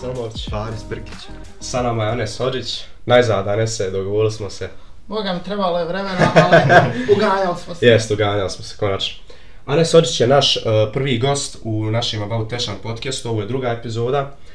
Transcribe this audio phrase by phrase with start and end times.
[0.00, 0.50] Selmović.
[0.50, 1.28] Faris Brkić.
[1.60, 2.84] Sa nama je Anes Hođić.
[3.06, 4.68] Najzad Anese, dogovorili smo se.
[5.06, 6.56] Boga mi trebalo je vremena, ali
[7.16, 7.86] uganjali smo se.
[7.86, 9.22] Jest, uganjali smo se konačno.
[9.66, 13.68] Anes Hođić je naš uh, prvi gost u našem About Tešan podcastu, ovo je druga
[13.68, 14.20] epizoda.
[14.20, 14.51] Uh,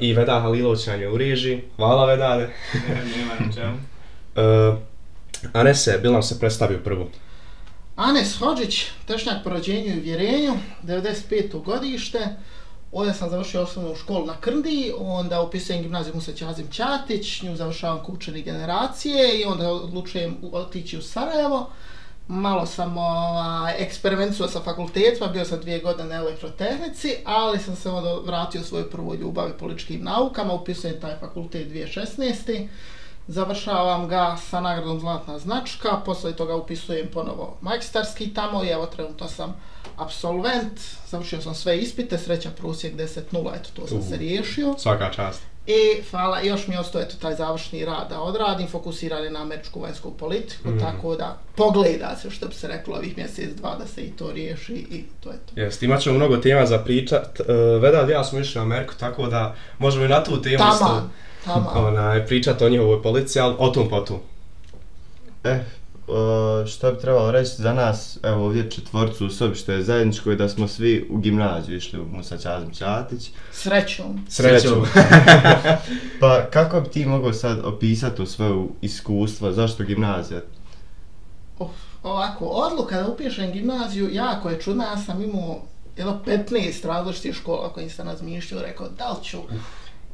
[0.00, 1.62] I Veda Halilović nam je u režiji.
[1.76, 2.48] Hvala Vedane.
[3.16, 3.76] Nema na čemu.
[4.36, 4.78] Uh,
[5.52, 7.06] Anese, bil nam se predstavio prvu.
[7.96, 10.52] Anes Hođić, tešnjak po rođenju i vjerenju,
[10.82, 11.62] 95.
[11.64, 12.18] godište.
[12.92, 17.98] Ovdje sam završio osnovnu školu na Krndi, onda upisujem gimnaziju Musa Ćazim Ćatić, nju završavam
[17.98, 21.70] kao učenik generacije i onda odlučujem u- otići u Sarajevo.
[22.28, 27.90] Malo sam ovaj, eksperimentuo sa fakultetima, bio sam dvije godine na elektrotehnici, ali sam se
[27.90, 32.68] onda vratio svojoj prvoj ljubavi političkim naukama, upisujem taj fakultet 2016.
[33.28, 39.28] Završavam ga sa nagradom Zlatna značka, posle toga upisujem ponovo magistarski tamo i evo trenutno
[39.28, 39.56] sam
[39.96, 44.02] absolvent, završio sam sve ispite, sreća prosjek 10.0, eto to sam U.
[44.02, 44.74] se riješio.
[44.78, 45.55] Svaka čast.
[45.66, 45.78] I
[46.10, 49.80] hvala, još mi je ostao eto taj završni rad da odradim, fokusiran je na američku
[49.80, 50.78] vanjsku politiku, Mhm.
[50.80, 54.32] tako da pogleda se što bi se reklo ovih mjesec, dva da se i to
[54.32, 55.60] riješi i to je to.
[55.60, 57.40] Jest, imat ćemo mnogo tema za pričat.
[57.40, 57.46] Uh,
[57.82, 61.10] Veda i ja smo išli u Ameriku, tako da možemo i na tu temu Taman,
[61.44, 61.84] taman.
[61.86, 64.18] onaj, pričat o njihovoj policiji, ali o tom potom.
[65.44, 65.58] E,
[66.08, 70.30] o, što bi trebalo reći za nas, evo ovdje četvorcu u sobi što je zajedničko
[70.30, 73.30] je da smo svi u gimnaziju išli u Musa Ćazim Ćatić.
[73.52, 74.26] Srećom.
[74.28, 74.84] Srećom.
[76.20, 80.40] Pa kako bi ti mogao sad opisati to svoje iskustvo, zašto gimnazija?
[81.58, 81.70] Of,
[82.02, 85.60] ovako, odluka da upišem gimnaziju jako je čudna, ja sam imao
[85.96, 89.38] jedno 15 različitih škola kojim sam razmišljao, rekao da li ću,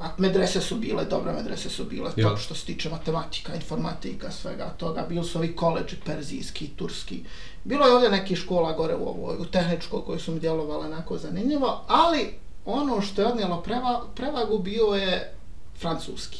[0.00, 2.28] a medrese su bile, dobre medrese su bile, Ja.
[2.28, 7.24] top što se tiče matematika, informatika, svega toga, bili su ovi koleđi, perzijski, turski,
[7.64, 11.18] bilo je ovdje nekih škola gore u ovoj, u tehničkoj koji su mi djelovale onako
[11.18, 12.34] zanimljivo, ali
[12.64, 15.34] ono što je odnijelo preva, prevagu bio je
[15.80, 16.38] francuski.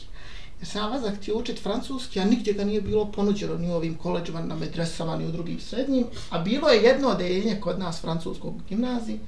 [0.60, 3.94] Jer sam vezak htio učit francuski, a nigdje ga nije bilo ponuđeno ni u ovim
[3.94, 6.06] koleđima, na medresama, ni u drugim srednjim.
[6.30, 9.20] A bilo je jedno odeljenje kod nas francuskog gimnaziji.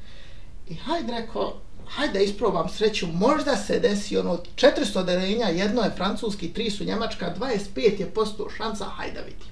[0.68, 1.54] I hajde rekao,
[1.86, 6.70] hajde da isprobam sreću, možda se desi ono od 400 odeljenja, jedno je francuski, tri
[6.70, 7.66] su njemačka, 25
[8.00, 9.48] je posto šansa, hajde da vidim.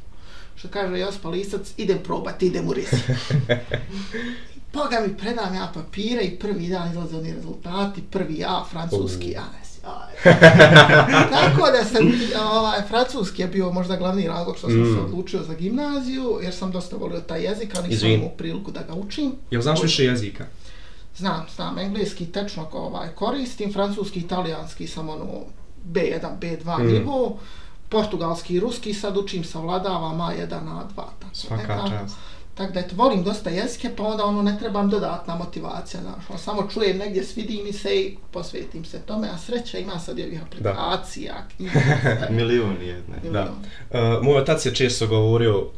[0.57, 3.01] Što kaže Jospa Lisac, idem probat, idem u rizik.
[4.73, 9.41] Boga mi predam ja papire i prvi dan izlaze oni rezultati, prvi A, francuski, a
[9.43, 10.35] ne sjaj.
[11.31, 14.95] Tako da sam, ovaj, francuski je bio možda glavni razlog što sam Mm.
[14.95, 18.83] se odlučio za gimnaziju, jer sam dosta volio taj jezik, ali nisam imao priliku da
[18.83, 19.33] ga učim.
[19.51, 20.47] Jel znaš više jezika?
[21.17, 25.25] Znam, znam, engleski tečno ko, ovaj, koristim, francuski, italijanski sam ono
[25.87, 26.83] B1, B2 Mm.
[26.83, 26.93] mm.
[26.93, 27.39] nivo,
[27.89, 30.95] portugalski i ruski sad učim, savladavam A1, A2.
[30.95, 31.89] Tako, Svaka nekako.
[31.91, 32.17] čast.
[32.55, 36.39] Tako da eto, volim dosta jezike, pa onda ono ne trebam dodatna motivacija, znaš, ono,
[36.39, 40.23] samo čujem negdje, svidi mi se i posvetim se tome, a sreća ima sad i
[40.23, 41.81] ovih aplikacija, knjiga.
[42.31, 43.31] Milijun i jedne.
[43.33, 43.53] Da.
[43.91, 45.69] Uh, moj otac je često govorio, uh,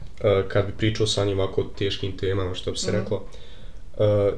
[0.49, 3.01] kad bi pričao sa njim ovako teškim temama, što bi se Mhm.
[3.01, 3.23] reklo, uh,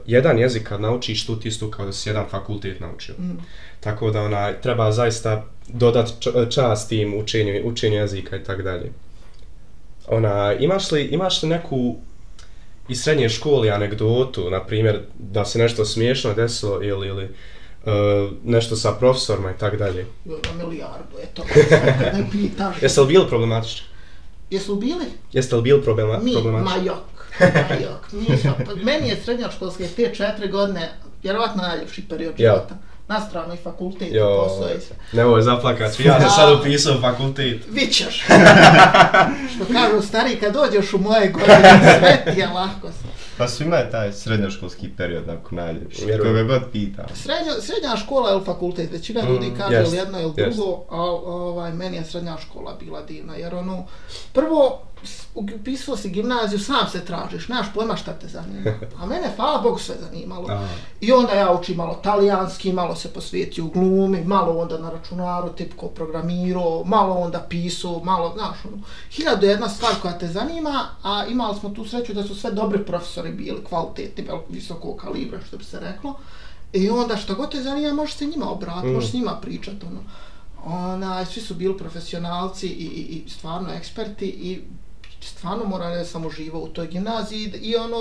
[0.07, 3.15] jedan jezik kad naučiš tu isto kao da si jedan fakultet naučio.
[3.19, 3.39] Mm.
[3.81, 8.93] Tako da onaj, treba zaista dodat č- čast tim učenju, učenju jezika i tako dalje.
[10.09, 11.97] Ona, imaš li, imaš li neku
[12.89, 17.93] iz srednje škole anegdotu, na primjer, da se nešto smiješno desilo ili, ili uh,
[18.45, 20.07] nešto sa profesorima i tako dalje?
[20.25, 21.43] Jo, na milijardu, eto,
[22.03, 22.83] kad me pitaš.
[22.83, 23.87] Jeste li bili problematični?
[24.51, 25.05] Jesu bili?
[25.33, 26.79] Jeste li bili problema, Mi, problematični?
[26.79, 30.93] majok, majok, nisam, pa meni je srednjoškolske te četiri godine,
[31.23, 32.53] vjerovatno najljepši period Ja.
[32.53, 32.75] života.
[33.09, 34.97] Na stranu i fakultet, i Jo, posao i sve.
[35.13, 37.63] nemoj zaplakat, ja sam sad upisao fakultet.
[37.69, 38.25] Vićeš.
[39.55, 42.89] Što kažu stari, kad dođeš u moje godine, sve ti je lahko.
[43.39, 46.05] Pa svima je taj srednjoškolski period nakon najljepši.
[46.05, 46.35] Vjerujem.
[46.35, 47.05] Koga god pitam.
[47.15, 50.57] Srednja, srednja škola ili fakultet, većina Mm, ljudi kaže jest, ili jedno ili jest.
[50.57, 53.87] drugo, ali ovaj, meni je srednja škola bila divna, jer ono,
[54.33, 54.83] prvo,
[55.35, 58.71] upisao si gimnaziju, sam se tražiš, nemaš pojma šta te zanima.
[59.01, 60.49] A mene, hvala Bogu, sve zanimalo.
[61.01, 65.49] I onda ja učim malo talijanski, malo se posvetio u glumi, malo onda na računaru
[65.49, 71.27] tipko programirao, malo onda pisao, malo, znaš, ono, hiljadu jedna stvar koja te zanima, a
[71.27, 75.65] imali smo tu sreću da su sve dobri profesori bili, kvalitetni, visokog kalibra, što bi
[75.65, 76.15] se reklo.
[76.73, 78.95] I onda što god te zanima, možeš se njima obratiti, Mm.
[78.95, 80.01] možeš s njima pričati, ono.
[80.65, 84.61] Ona, svi su bili profesionalci i, i, i stvarno eksperti i
[85.21, 87.97] stvarno moram reći da sam uživao u toj gimnaziji i ono,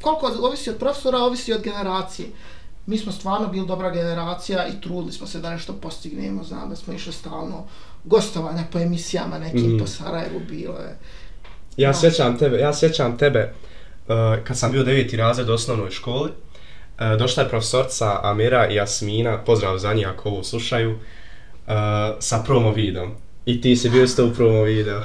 [0.00, 2.28] koliko ovisi od profesora, ovisi od generacije.
[2.86, 6.76] mi smo stvarno bili dobra generacija i trudili smo se da nešto postignemo, znam da
[6.76, 7.64] smo išli stalno
[8.04, 9.78] gostovanja po emisijama nekim Mhm.
[9.78, 10.98] po Sarajevu bilo je.
[11.76, 11.98] Ja Da.
[11.98, 13.52] sjećam tebe, ja sjećam tebe
[14.08, 14.14] uh,
[14.44, 16.30] kad sam bio deveti razred u osnovnoj školi.
[16.30, 20.98] Uh, došla je profesorca Amira i Jasmina, pozdrav za njih ako ovo slušaju, uh,
[22.18, 23.14] sa promo videom.
[23.46, 25.02] I ti si bio isto u promo video.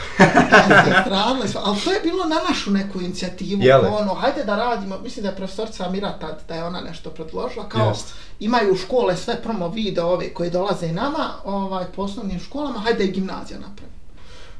[1.47, 3.89] Smo, ali to je bilo na našu neku inicijativu, Jele?
[3.89, 7.69] ono, hajde da radimo, mislim da je profesorca Amira tad, da je ona nešto predložila,
[7.69, 8.13] kao Jest.
[8.39, 13.11] imaju škole sve promo video ove koji dolaze nama, ovaj, po osnovnim školama, hajde i
[13.11, 13.91] gimnazija napravi.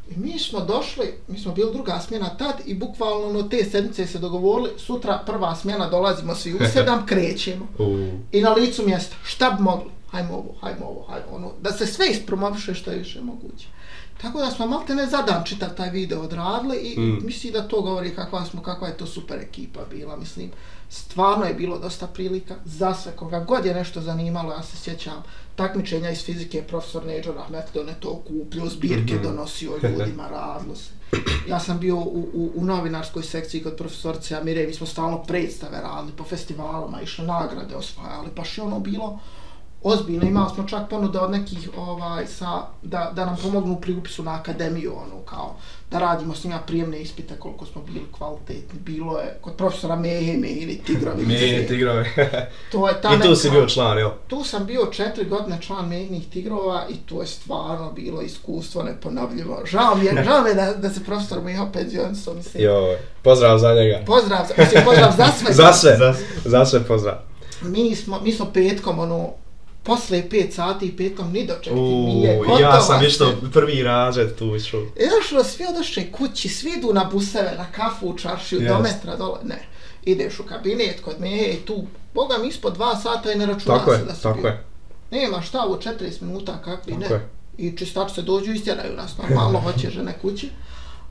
[0.10, 4.08] I mi smo došli, mi smo bili druga smjena tad i bukvalno ono, te sedmice
[4.08, 7.68] se dogovorili, sutra prva smjena dolazimo svi u sedam, krećemo.
[7.80, 9.99] U, I na licu mjesta, šta bi mogli?
[10.12, 13.68] Hajmo ovo, hajmo ovo, hajmo ono, da se sve ispromoviše što je više moguće.
[14.22, 17.04] Tako da smo malte ne za dan čitav taj video odradili i Mm.
[17.04, 17.26] mm.
[17.26, 20.52] mislim da to govori kakva smo, kakva je to super ekipa bila, mislim.
[20.90, 25.24] Stvarno je bilo dosta prilika za sve, koga god je nešto zanimalo, ja se sjećam
[25.56, 29.24] takmičenja iz fizike, profesor Neđo Rahmetli, on je to kupio, zbirke Mhm.
[29.24, 30.90] donosio ljudima, radilo se.
[31.50, 35.82] Ja sam bio u, u, u novinarskoj sekciji kod profesorce Amire, mi smo stalno predstave
[35.82, 39.20] radili po festivalima, išli nagrade osvajali, baš je ono bilo
[39.84, 40.28] ozbiljno.
[40.28, 44.36] Imali smo čak ponude od nekih ovaj, sa, da, da nam pomognu pri upisu na
[44.36, 45.56] akademiju, ono, kao
[45.92, 48.80] da radimo s njima prijemne ispite koliko smo bili kvalitetni.
[48.80, 51.26] Bilo je kod profesora Mehe, Mehini, Tigrovi.
[51.26, 52.06] Meni tigrove.
[52.72, 54.10] To je ta I tu si bio član, jel?
[54.28, 59.62] Tu sam bio četiri godine član Mehinih tigrova i to je stvarno bilo iskustvo neponovljivo.
[59.66, 62.64] Žao mi je, žao mi je da, da se profesor Meho penzionisao, mislim.
[62.64, 64.00] Joj, pozdrav za njega.
[64.06, 65.54] Pozdrav, mislim, pozdrav za sve.
[65.54, 65.98] Za sve,
[66.46, 67.16] za sve pozdrav.
[67.62, 69.30] mi smo, mi smo petkom, ono,
[69.84, 72.34] posle 5 sati i petkom ni dočekati U, nije.
[72.36, 74.82] ja gotova sam išto prvi razred tu išao.
[75.20, 78.74] Došlo, svi odošli kući, svi idu na buseve, na kafu, u čaršiju, Jest.
[78.76, 79.60] do metra dole, ne.
[80.06, 81.84] Ideš u kabinet kod me i tu,
[82.14, 84.48] boga mi ispod dva sata i ne računa Tako se je, da si tako bio.
[84.50, 84.64] je.
[85.12, 87.02] Nema šta, u 40 minuta kakvi, ne.
[87.02, 87.30] Tako je.
[87.58, 90.50] I čistači se dođu i istjeraju nas, normalno hoće žene kući.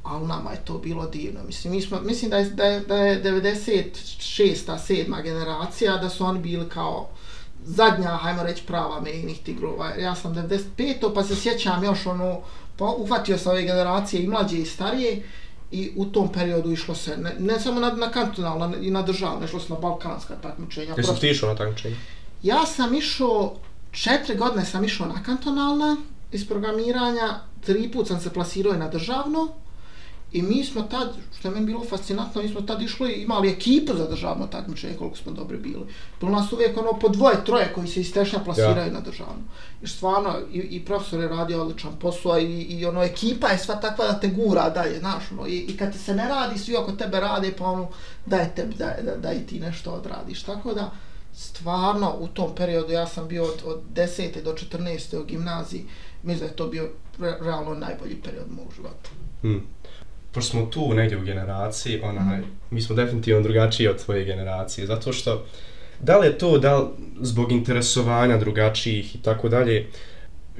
[0.02, 1.40] Ali nama je to bilo divno.
[1.46, 4.78] Mislim, mi smo, mislim da je, da je, da je 96.
[4.86, 7.08] sedma generacija, da su oni bili kao
[7.64, 9.94] zadnja, hajmo reći, prava mejnih tigrova.
[9.94, 11.14] Ja sam 95.
[11.14, 12.40] pa se sjećam još ono,
[12.76, 15.22] pa uhvatio sam ove generacije i mlađe i starije
[15.70, 19.44] i u tom periodu išlo se, ne, ne samo na, na kantonalna i na državna,
[19.44, 20.94] išlo se na balkanska takmičenja.
[20.96, 21.96] Jesi ti išao na takmičenje?
[22.42, 23.56] Ja sam išao,
[23.90, 25.96] četiri godine sam išao na kantonalna
[26.32, 29.48] iz programiranja, tri put sam se plasirao i na državno
[30.32, 33.96] i mi smo tad, što je meni bilo fascinantno, mi smo tad išli, imali ekipu
[33.96, 35.86] za državno takmičenje, koliko smo dobri bili.
[36.20, 38.92] Bilo nas uvijek ono po dvoje, troje koji se iz Tešnja plasiraju Ja.
[38.92, 39.42] na državno.
[39.80, 43.74] Jer stvarno, i, i profesor je radio odličan posao i, i ono, ekipa je sva
[43.74, 46.76] takva da te gura dalje, znaš, ono, i, i kad ti se ne radi, svi
[46.76, 47.88] oko tebe rade, pa ono,
[48.26, 50.42] daj tebi, da, da, da i ti nešto odradiš.
[50.42, 50.90] Tako da,
[51.34, 54.42] stvarno u tom periodu ja sam bio od, od 10.
[54.42, 55.16] do 14.
[55.16, 55.84] u gimnaziji,
[56.22, 56.88] mislim da je to bio
[57.18, 59.10] re, realno najbolji period mog života.
[59.40, 59.66] Hmm.
[60.32, 62.40] Pošto smo tu negdje u generaciji, onaj,
[62.70, 65.44] mi smo definitivno drugačiji od tvoje generacije, zato što
[66.00, 66.86] da li je to da li
[67.20, 69.86] zbog interesovanja drugačijih i tako dalje,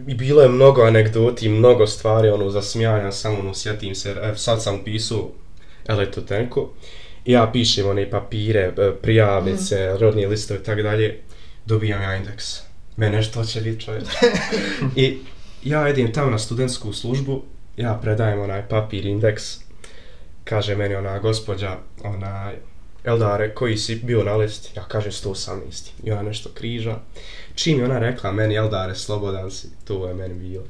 [0.06, 4.36] i bilo je mnogo anegdoti, mnogo stvari, ono, za smijanja, samo ono, sjetim se, evo,
[4.36, 5.30] sad sam upisao
[5.86, 6.68] elektrotenku,
[7.24, 11.20] i ja pišem one papire, e, prijavnice, rodni listovi i tako dalje,
[11.66, 12.44] dobijam ja indeks.
[12.96, 14.04] Mene što će biti čovječ.
[14.96, 15.18] I
[15.64, 17.42] ja idem tamo na studentsku službu,
[17.78, 19.42] ja predajem onaj papir indeks,
[20.44, 22.54] kaže meni ona gospođa, onaj,
[23.04, 24.73] Eldare, koji si bio na listi?
[24.76, 25.90] Ja kažem 118.
[26.02, 26.97] I ona nešto križa.
[27.54, 30.64] Čim je ona rekla meni, Eldare, slobodan si, to je meni bilo.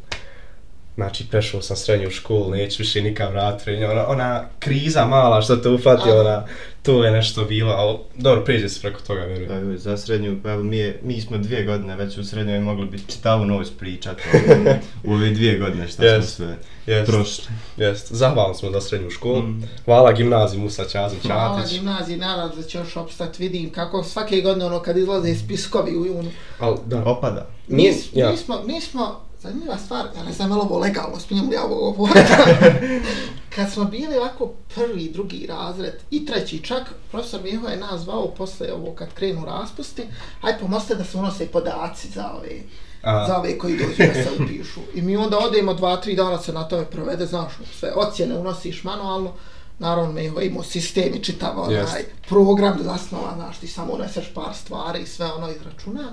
[0.99, 3.85] Znači, prešao sam srednju školu, neću više nikad vratiti.
[3.85, 6.45] Ona, ona kriza mala što te ufati, ona,
[6.83, 9.53] to je nešto bilo, ali dobro, prijeđe se preko toga, vjerujem.
[9.53, 12.87] Evo, za srednju, pa evo, mi, je, mi smo dvije godine već u srednjoj mogli
[12.87, 14.23] bi čitavu noć pričati
[15.05, 16.37] u ove dvije godine šta Jest.
[16.37, 16.57] smo sve
[16.95, 17.45] Jest, prošli.
[17.77, 18.13] jest.
[18.13, 19.43] Zahvalan smo za srednju školu.
[19.43, 19.63] Mm.
[19.85, 24.67] Hvala gimnaziji Musa Ćazim Hvala gimnaziji, nadam da će još opstat, vidim kako svake godine
[24.67, 26.31] ono kad izlaze spiskovi u junu.
[26.59, 27.03] Al, da.
[27.05, 27.47] Opada.
[27.69, 28.37] Mi, Nije- mi, ja.
[28.37, 31.65] smo, mi smo, zanimljiva stvar, ja ne znam je li ovo legalno, smijem li ja
[31.65, 32.33] ovo govoriti.
[33.55, 38.35] kad smo bili ovako prvi, drugi razred i treći čak, profesor Miho je nas zvao
[38.37, 40.03] posle ovo kad krenu raspusti,
[40.41, 42.61] aj pomozite da se unose podaci za ove,
[43.03, 43.27] A.
[43.27, 44.81] za ove koji dođu da se upišu.
[44.95, 48.85] I mi onda odemo dva, tri dana se na tome provede, znaš, sve ocjene unosiš
[48.85, 49.33] manualno,
[49.79, 52.07] Naravno, mi je imao sistem i čitav onaj Jest.
[52.29, 56.13] program zasnovan, znaš, ti samo uneseš par stvari i sve ono izračuna.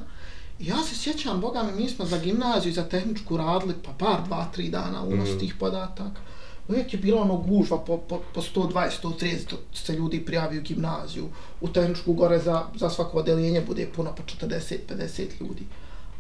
[0.59, 4.23] Ja se sjećam, boga mi, mi smo za gimnaziju i za tehničku radili pa par,
[4.25, 5.39] dva, tri dana unos Mhm.
[5.39, 6.21] tih podataka.
[6.67, 9.37] uvijek je bilo ono gužva po, po, po 120, 130
[9.75, 11.25] se ljudi prijavio u gimnaziju,
[11.61, 15.07] u tehničku gore za, za svako odeljenje bude puno po 40, 50
[15.41, 15.63] ljudi.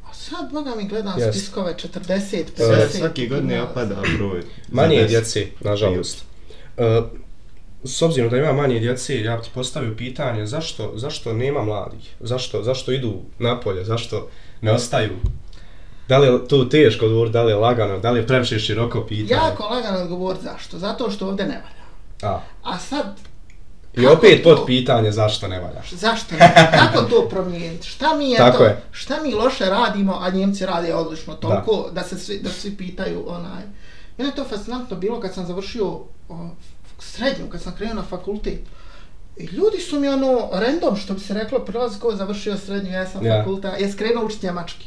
[0.03, 1.31] A sad, boga mi gledam Yes.
[1.31, 3.63] spiskove 40, 50 Sve, svaki godine gimnazija.
[3.63, 4.43] opada broj.
[4.69, 6.23] Manje je djece, nažalost.
[6.77, 6.83] Uh,
[7.85, 12.15] s obzirom da ima manje djece, ja ti postavio pitanje zašto, zašto nema mladih?
[12.19, 13.83] Zašto, zašto idu napolje?
[13.83, 14.27] Zašto
[14.61, 15.11] ne ostaju?
[16.07, 19.01] Da li je to teško odgovor, da li je lagano, da li je previše široko
[19.01, 19.41] pitanje?
[19.41, 20.79] Jako lagano odgovor zašto?
[20.79, 21.85] Zato što ovdje ne valja.
[22.33, 22.39] A.
[22.63, 23.05] A sad,
[23.93, 25.81] I opet to- pod pitanje zašto ne valja.
[25.91, 26.53] Zašto ne?
[26.73, 27.87] Kako to promijeniti?
[27.87, 28.81] Šta mi Tako eto, je.
[28.91, 32.03] šta mi loše radimo, a Njemci rade odlično toliko da.
[32.03, 33.63] se svi, da svi pitaju onaj.
[34.17, 35.87] Mene je to fascinantno bilo kad sam završio
[36.29, 36.49] o,
[36.99, 38.59] srednju, kad sam krenuo na fakultet.
[39.37, 43.07] I ljudi su mi ono random, što bi se reklo, prilazi ko završio srednju, ja
[43.07, 43.37] sam Ja.
[43.37, 44.85] fakultet, je skrenuo učiti njemački.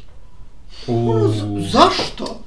[0.87, 2.41] Ono, z- zašto?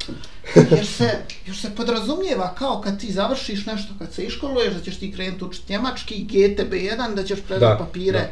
[0.72, 1.10] Jer se,
[1.46, 5.44] jer se podrazumijeva kao kad ti završiš nešto, kad se iškoluješ, da ćeš ti krenuti
[5.44, 8.30] učiti njemački, GTB1, da ćeš predati Da, papire da.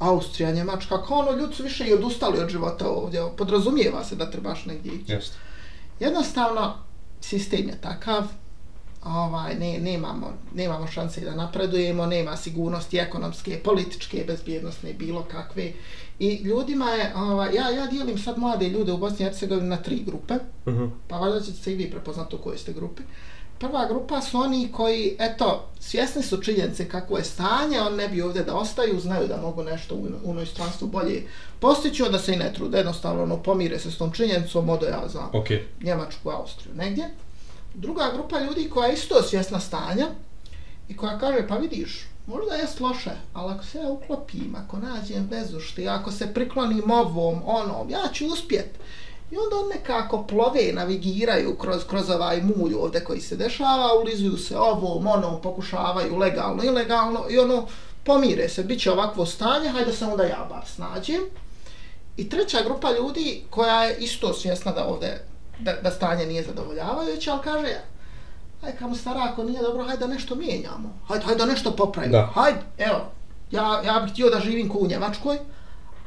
[0.00, 4.30] Austrija, Njemačka, kao ono, ljudi su više i odustali od života ovdje, podrazumijeva se da
[4.30, 5.16] trebaš negdje ići.
[6.00, 6.74] Jednostavno,
[7.20, 8.24] sistem je takav,
[9.04, 15.72] ovaj, ne, nemamo, nemamo šanse da napredujemo, nema sigurnosti ekonomske, političke, bezbjednostne, bilo kakve.
[16.18, 19.76] I ljudima je, ovaj, ja, ja dijelim sad mlade ljude u Bosni i Hercegovini na
[19.76, 20.34] tri grupe,
[20.66, 20.84] Mhm.
[21.08, 23.02] pa valjda ćete se i vi prepoznati u kojoj ste grupi.
[23.58, 28.22] Prva grupa su oni koji, eto, svjesni su činjenice kako je stanje, on ne bi
[28.22, 31.22] ovdje da ostaju, znaju da mogu nešto u, u inostranstvu bolje
[31.60, 35.08] postići, onda se i ne trude, jednostavno ono, pomire se s tom činjenicom, odo ja
[35.08, 35.46] za Ok.
[35.82, 37.10] Njemačku, Austriju, negdje.
[37.74, 40.06] Druga grupa ljudi koja je isto svjesna stanja
[40.88, 45.28] i koja kaže, pa vidiš, možda je loše, ali ako se ja uklopim, ako nađem
[45.30, 48.78] vezu što ako se priklonim ovom, onom, ja ću uspjet.
[49.30, 54.36] I onda on nekako plove, navigiraju kroz, kroz ovaj mulj ovdje koji se dešava, ulizuju
[54.36, 57.66] se ovom, onom, pokušavaju legalno, ilegalno i ono,
[58.04, 61.20] pomire se, bit će ovakvo stanje, hajde se onda ja bar snađem.
[62.16, 67.30] I treća grupa ljudi koja je isto svjesna da ovdje da, da stanje nije zadovoljavajuće,
[67.30, 67.74] ali kaže
[68.62, 70.98] aj kamo stara, ako nije dobro, hajde da nešto mijenjamo.
[71.08, 72.12] Hajde, hajde da nešto popravimo.
[72.12, 72.30] Da.
[72.34, 73.00] Hajde, evo,
[73.50, 75.38] ja, ja bih htio da živim ko u Njemačkoj,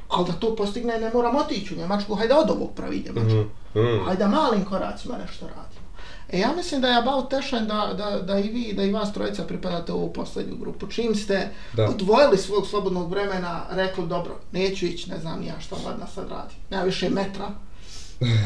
[0.10, 3.36] ali da to postigne ne moram otići u Njemačku, hajde od ovog pravi Njemačku.
[3.76, 3.86] Mhm.
[3.86, 4.06] Mhm.
[4.06, 5.86] Hajde malim koracima nešto radimo.
[6.30, 9.14] E ja mislim da je about tešan da, da, da i vi, da i vas
[9.14, 10.88] trojica pripadate u ovu posljednju grupu.
[10.88, 11.86] Čim ste Da.
[11.90, 16.54] odvojili svog slobodnog vremena, rekli dobro, neću ići, ne znam ja šta ladna sad radi.
[16.70, 17.46] Nema više metra,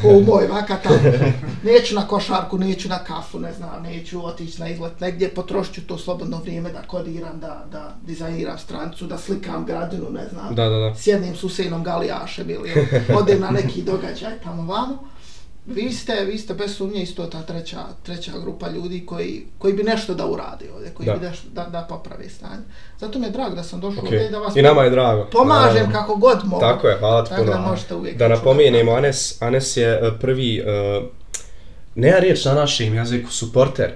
[0.02, 0.88] ko u moj vakata.
[1.64, 5.86] Neću na košarku, neću na kafu, ne znam, neću otići na izlet negdje, potrošit ću
[5.86, 10.68] to slobodno vrijeme da kodiram, da, da dizajniram strancu, da slikam gradinu, ne znam Da,
[10.68, 10.94] da, da.
[11.34, 12.70] s Usejnom Galijašem ili
[13.20, 15.10] odem na neki događaj tamo vamo.
[15.70, 19.82] Vi ste, vi ste bez sumnje isto ta treća, treća grupa ljudi koji, koji bi
[19.82, 21.14] nešto da urade ovdje, koji Da.
[21.14, 22.62] bi nešto da, da poprave stanje.
[22.98, 24.04] Zato mi je drago da sam došao Ok.
[24.04, 25.24] ovdje i da vas I nama je drago.
[25.24, 25.92] pomažem Naravno.
[25.92, 26.60] kako god mogu.
[26.60, 27.52] Tako je, hvala ti puno.
[27.52, 31.00] da možete uvijek Da napomenemo, Anes, Anes je e, prvi, e,
[31.94, 33.92] ne riječ na našem jeziku, suporter.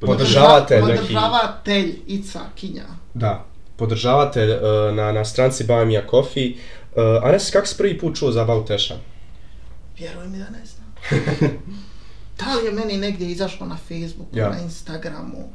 [0.00, 0.98] Podržavatelj neki.
[0.98, 2.84] Podržavatelj Ica Kinja.
[3.14, 3.44] Da,
[3.76, 4.58] podržavatelj e,
[4.92, 6.52] na, na stranci Buy Me a Coffee.
[6.90, 8.94] Uh, Anes, kako si prvi put čuo za Bauteša?
[9.98, 10.94] Vjeruj mi da ne znam.
[12.38, 14.48] da li je meni negdje izašlo na Facebooku, Ja.
[14.50, 15.48] na Instagramu?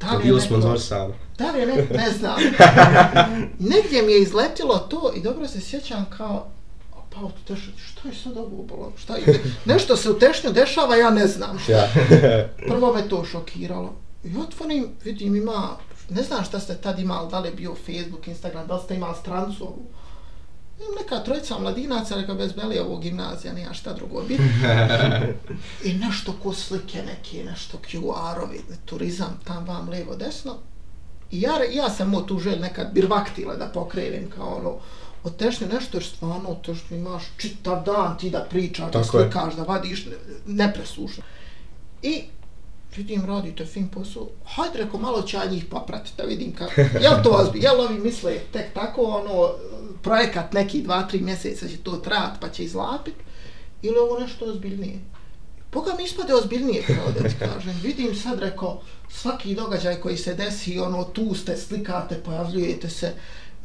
[0.00, 1.14] Da li je bilo neko- sponzorisano.
[1.38, 2.36] Da li je ne, ne znam.
[3.72, 6.46] Negdje mi je izletilo to i dobro se sjećam kao
[6.92, 8.92] "A, pa u tešnju, šta je sad ovo bilo?
[8.96, 9.40] Šta je?
[9.64, 11.72] Nešto se u tešnju dešava, ja ne znam šta.
[11.72, 11.88] Ja.
[12.68, 13.94] Prvo me to šokiralo.
[14.24, 15.76] I otvorim, vidim ima,
[16.10, 18.94] ne znam šta ste tad imali, da li je bio Facebook, Instagram, da li ste
[18.94, 19.86] imali strancu ovu.
[20.78, 24.42] Imam neka trojica mladinaca, reka bez belije ovo gimnazija, nija šta drugo biti.
[25.88, 30.54] I nešto ko slike neke, nešto QR-ovi, turizam, tam vam, lijevo, desno.
[31.30, 34.74] I ja, ja sam mu tu želj nekad birvaktila da pokrenem kao ono,
[35.24, 39.04] od tešnje nešto, jer stvarno od tešnje imaš čitav dan ti da pričaš, da je.
[39.04, 40.12] slikaš, da vadiš, ne-
[40.46, 41.22] nepresušno.
[42.02, 42.22] I
[42.96, 47.22] vidim, radite fin posao, hajde reko, malo ću ja njih popratiti da vidim kako, jel
[47.22, 49.50] to ozbi, jel ovi misle tek tako, ono,
[50.02, 53.14] projekat neki dva, tri mjeseca će to trajat pa će izlapit,
[53.82, 54.98] ili ovo nešto ozbiljnije.
[55.72, 57.80] Boga mi ispade ozbiljnije, kao da ti kažem.
[57.82, 63.12] Vidim sad, reko, svaki događaj koji se desi, ono, tu ste, slikate, pojavljujete se,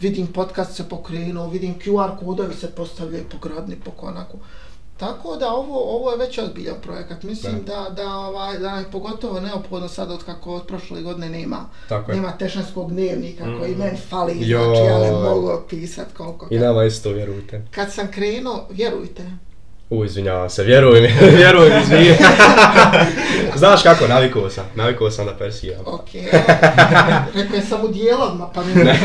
[0.02, 4.38] vidim podcast se pokrenuo, vidim QR kodovi se postavljaju po gradni, po konaku.
[5.02, 7.24] Tako da ovo, ovo je već ozbiljan projekat.
[7.24, 11.70] Mislim da, da, ovaj, da je pogotovo neophodno sad od kako od prošle godine nema,
[11.90, 12.16] Tako je.
[12.16, 14.64] nema tešanskog dnevnika koji meni fali, Joj.
[14.64, 16.48] znači ja ne mogu pisat koliko.
[16.52, 17.66] I nama isto, vjerujte.
[17.72, 19.24] Kad sam krenuo, vjerujte,
[19.92, 21.08] U, izvinjavam se, vjeruj mi,
[21.38, 22.18] vjeruj mi, izvinjavam.
[23.56, 25.82] Znaš kako, navikao sam, navikao sam da persijam.
[25.86, 26.10] Ok,
[27.34, 29.00] rekao je samo dijelovima, pa mi ne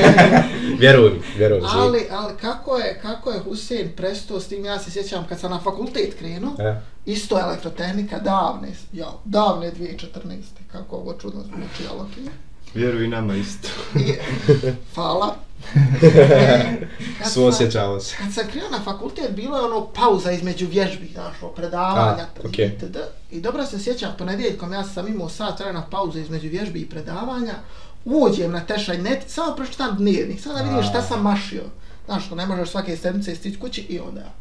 [0.78, 1.66] Vjeruj mi, vjeruj mi.
[1.74, 5.50] Ali, ali kako je, kako je Husein prestao s tim, ja se sjećam kad sam
[5.50, 6.80] na fakultet krenuo, E.
[7.06, 10.06] isto elektrotehnika, davne, ja, davne 2014.
[10.72, 12.45] Kako ovo čudno zvuči, ali okej.
[12.76, 13.68] Vjeruj i nama isto.
[14.94, 15.36] Hvala.
[17.34, 18.16] Suosjećamo se.
[18.16, 22.66] Kad sam krenuo na fakultet, bilo je ono pauza između vježbi, znaš, predavanja, A, okej.
[22.66, 22.96] itd.
[23.30, 27.54] I dobro se sjećam, ponedjeljkom ja sam imao sat vremena pauze između vježbi i predavanja,
[28.04, 31.64] uđem na tešaj net, samo pročitam dnevnik, samo da vidim šta sam mašio.
[32.06, 34.32] Znaš, ne možeš svake sedmice stići kući i onda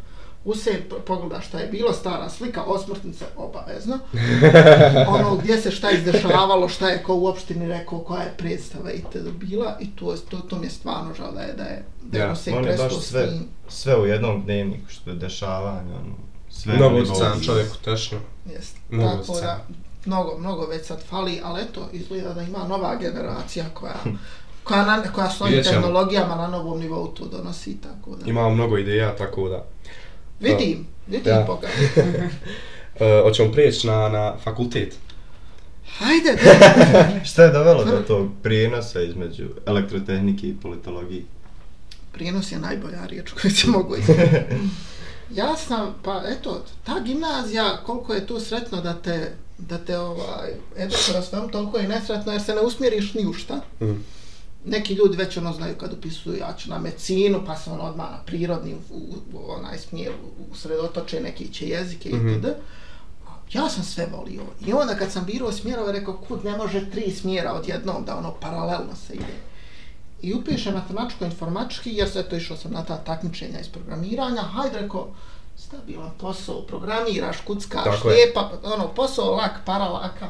[0.46, 0.76] Usein
[1.06, 4.00] pogleda šta je bilo, stara slika, osmrtnice, obavezno.
[5.16, 9.02] ono gdje se šta izdešavalo, šta je ko u opštini rekao, koja je predstava i
[9.14, 12.18] te bila i to, to, to mi je stvarno žao da je, da je, da
[12.18, 13.48] Ja, Usein On je baš sve, tim.
[13.68, 16.16] sve u jednom dnevniku što je dešavanje, ono,
[16.50, 17.16] sve Mnogo nivou.
[17.46, 18.18] čovjeku, tešno.
[18.54, 18.78] Jest.
[18.90, 19.66] Mnogo Tako da,
[20.06, 23.96] mnogo, mnogo već sad fali, ali eto, izgleda da ima nova generacija koja,
[24.64, 25.50] koja, na, koja s ćemo.
[25.64, 28.30] tehnologijama na novom nivou to donosi, tako da.
[28.30, 29.66] Imamo mnogo ideja, tako da.
[30.40, 31.44] Vidim, vidim Ja.
[31.48, 31.68] Boga.
[33.00, 34.96] E, hoćemo prijeći na, na fakultet.
[35.98, 36.38] Hajde,
[37.30, 41.24] Šta je dovelo do tog prijenosa između elektrotehnike i politologije?
[42.16, 44.56] prijenos je najbolja riječ koju se mogu izgledati.
[45.32, 50.50] Ja sam, pa eto, ta gimnazija, koliko je to sretno da te, da te ovaj,
[50.78, 53.62] edukira s tom, toliko je nesretno jer se ne usmjeriš ni u šta.
[53.82, 54.04] Mm.
[54.66, 58.12] Neki ljudi već ono znaju kad upisuju ja ću na medicinu, pa se on odmah
[58.12, 59.04] na prirodni u, u,
[59.34, 60.12] u onaj smjer
[60.52, 62.30] usredotoče neki će jezike Mhm.
[62.30, 62.46] itd.
[63.54, 64.42] Ja sam sve volio.
[64.66, 68.34] I onda kad sam birao smjerove, rekao, kud ne može tri smjera odjednom da ono
[68.42, 69.34] paralelno se ide.
[70.22, 75.08] I upišem matematičko-informatički, jer se to išao sam na ta takmičenja iz programiranja, hajde rekao,
[75.58, 80.28] stabilan posao, programiraš, kuckaš, lijepa, ono, posao lak, para laka.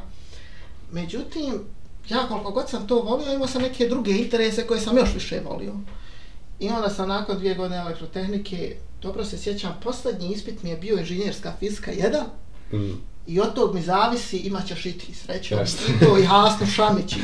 [0.92, 1.54] Međutim,
[2.10, 5.42] ja koliko god sam to volio, imao sam neke druge interese koje sam još više
[5.42, 5.74] volio.
[6.60, 10.98] I onda sam nakon dvije godine elektrotehnike, dobro se sjećam, posljednji ispit mi je bio
[10.98, 12.24] inženjerska fizika 1,
[12.74, 12.92] Mm.
[13.28, 15.14] i od tog mi zavisi, imat ćeš i ti
[15.52, 15.84] Jeste.
[15.92, 17.14] i to i Hasnu Šamić.
[17.14, 17.20] i-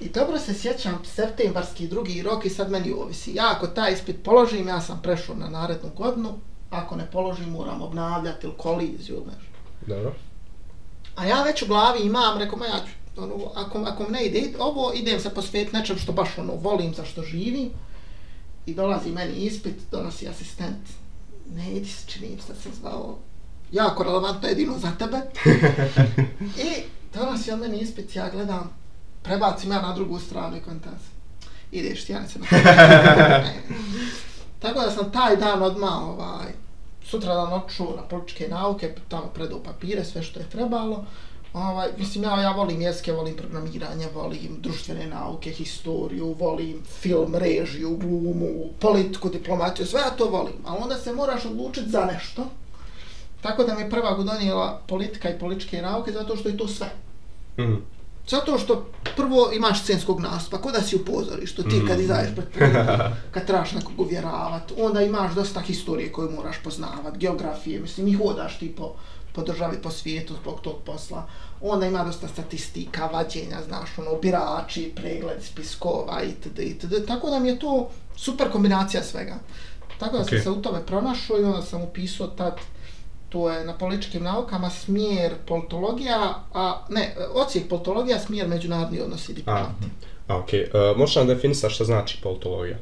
[0.00, 3.34] I dobro se sjećam, septembarski drugi rok i sad meni ovisi.
[3.34, 6.28] Ja ako taj ispit položim, ja sam prešao na narednu godinu,
[6.70, 9.50] ako ne položim moram obnavljati ili koliziju ili nešto.
[9.86, 10.14] Dobro.
[11.16, 14.52] A ja već u glavi imam, rekao, ma ja ću, ono, ako, ako ne ide
[14.58, 17.70] ovo, idem se posvetiti nečem što baš ono, volim, za što živim.
[18.66, 20.88] I dolazi meni ispit, donosi asistent.
[21.54, 23.18] Ne, idi se čini se sam zvao
[23.72, 25.20] jako relevantno jedino za tebe.
[26.56, 26.82] I
[27.18, 28.70] donosi on meni ispit, ja gledam,
[29.22, 31.00] prebacim ja na drugu stranu i kontas.
[31.72, 32.46] Ideš ti, ja ne se na
[34.62, 36.52] Tako da sam taj dan odmah, ovaj,
[37.04, 41.04] sutra dan otišao na političke nauke, tamo predao papire, sve što je trebalo.
[41.52, 47.96] Ovaj, mislim, ja, ja volim jezike, volim programiranje, volim društvene nauke, historiju, volim film, režiju,
[47.96, 48.48] glumu,
[48.80, 50.54] politiku, diplomatiju, sve ja to volim.
[50.66, 52.44] Ali onda se moraš odlučiti za nešto.
[53.40, 56.90] Tako da mi je prva donijela politika i političke nauke, zato što je to sve.
[57.58, 57.76] Mm.
[58.28, 62.00] Zato što prvo imaš scenskog nastupa, ko da si u pozorištu, ti kad Mm.
[62.00, 67.80] izađeš pred publiku, kad trebaš nekog uvjeravat, onda imaš dosta historije koju moraš poznavat, geografije,
[67.80, 68.94] mislim i hodaš ti po,
[69.32, 71.26] po državi, po svijetu zbog tog posla.
[71.60, 76.58] Onda ima dosta statistika, vađenja, znaš, ono, birači, pregled spiskova itd.
[76.58, 77.06] itd.
[77.06, 79.34] Tako da mi je to super kombinacija svega.
[79.98, 80.38] Tako da Okej.
[80.38, 82.60] sam se u tome pronašao i onda sam upisao tad
[83.28, 89.34] to je na političkim naukama smjer politologija, a ne, ocijek politologija, smjer međunarodni odnosi i
[89.34, 89.84] A, diplomati.
[90.28, 90.70] a okej.
[90.72, 90.90] Okay.
[90.90, 92.76] Uh, možeš nam definisati šta znači politologija?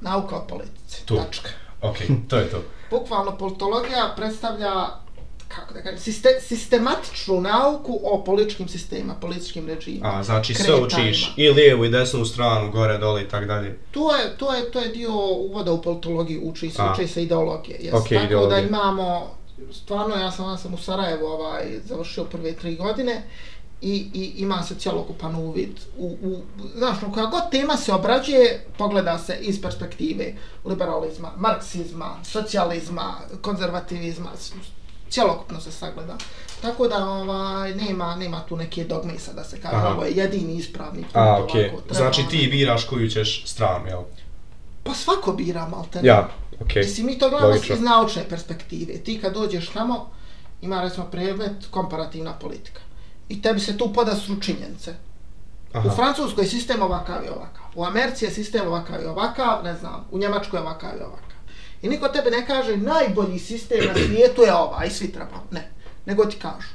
[0.00, 1.16] Nauka o politici, Tu.
[1.16, 1.50] tačka.
[1.82, 2.62] Okej, to je to.
[2.90, 4.86] Bukvalno politologija predstavlja
[5.48, 10.18] kako da kažem, siste, sistematičnu nauku o političkim sistemima, političkim režimima.
[10.18, 13.78] A, znači sve učiš i lijevu i desnu stranu, gore, dole i tak dalje.
[13.90, 17.78] To je, to je, to je dio uvoda u politologiju, uči se, uči se ideologije.
[17.82, 18.00] Yes.
[18.00, 18.60] Okej, Tako ideologije.
[18.60, 19.36] da imamo,
[19.72, 23.22] stvarno ja sam, ja sam u Sarajevu ovaj, završio prve tri godine
[23.80, 26.36] i, i ima se cjelokupan uvid u, u,
[26.76, 30.34] znaš, no, koja god tema se obrađuje, pogleda se iz perspektive
[30.64, 34.30] liberalizma, marksizma, socijalizma, konzervativizma,
[35.10, 36.16] cjelokupno se sagleda.
[36.62, 39.88] Tako da ovaj, nema, nema tu neke dogme sad da se kaže Aha.
[39.88, 41.68] ovo je jedini ispravni put, A, ovako okej.
[41.68, 41.94] treba.
[41.94, 44.02] Znači ti biraš koju ćeš stranu, jel?
[44.84, 46.00] Pa svako bira malte.
[46.02, 46.28] Ja,
[46.60, 46.82] okej.
[46.82, 48.98] Mislim, mi to gledamo iz naučne perspektive.
[48.98, 50.10] Ti kad dođeš tamo,
[50.62, 52.80] ima recimo predmet komparativna politika.
[53.28, 54.94] I tebi se tu podastru činjenice.
[55.74, 55.90] U Aha.
[55.90, 57.64] Francuskoj je sistem ovakav i ovakav.
[57.74, 61.27] U Americi je sistem ovakav i ovakav, ne znam, u Njemačkoj je ovakav i ovakav.
[61.82, 65.42] I niko tebi ne kaže najbolji sistem na svijetu je ovaj, svi treba.
[65.50, 65.70] Ne.
[66.06, 66.68] Nego ti kažu.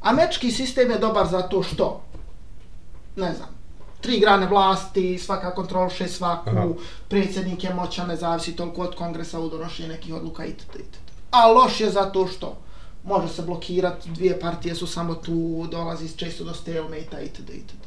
[0.00, 2.02] Američki sistem je dobar zato što,
[3.16, 3.48] ne znam,
[4.00, 6.68] tri grane vlasti, svaka kontrolše svaku, Aha.
[7.08, 10.74] predsjednik je moćan, ne zavisi toliko od kongresa u donošenju nekih odluka itd.
[10.74, 10.96] itd.
[11.30, 12.56] A loš je zato što
[13.04, 17.50] može se blokirati, dvije partije su samo tu, dolazi često do stalemate itd.
[17.50, 17.86] itd.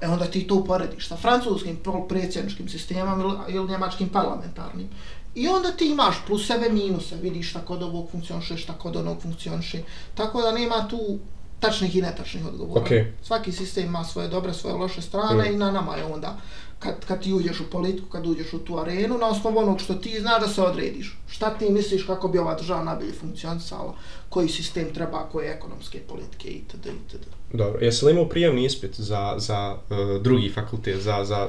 [0.00, 4.88] E onda ti to uporediš sa francuskim predsjedničkim sistemom ili njemačkim parlamentarnim.
[5.34, 9.82] I onda ti imaš pluseve, minuse, vidiš šta kod ovog funkcioniše, šta kod onog funkcioniše.
[10.14, 11.18] Tako da nema tu
[11.60, 12.80] tačnih i netačnih odgovora.
[12.80, 13.12] Okej.
[13.22, 15.54] Svaki sistem ima svoje dobre, svoje loše strane Mm.
[15.54, 16.36] i na nama je onda
[16.78, 19.94] kad, kad ti uđeš u politiku, kad uđeš u tu arenu, na osnovu onog što
[19.94, 21.18] ti znaš da se odrediš.
[21.28, 23.94] Šta ti misliš kako bi ova država najbolje funkcionisala,
[24.28, 26.86] koji sistem treba, koje ekonomske politike itd.
[26.86, 27.26] itd.
[27.52, 31.48] Dobro, jesi li imao prijemni ispit za, za uh, drugi fakultet, za, za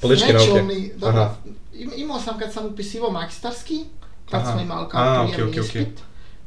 [0.00, 0.90] političke nauke?
[0.96, 1.34] dobro, Aha.
[1.74, 3.84] im- imao sam kad sam upisivao magistarski,
[4.30, 4.52] kad Aha.
[4.52, 5.82] smo imali kao A, prijemni okej, okej, okej.
[5.82, 5.98] ispit.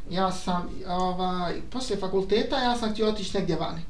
[0.10, 3.82] Ja sam, ovaj, poslije fakulteta ja sam htio otići negdje vani.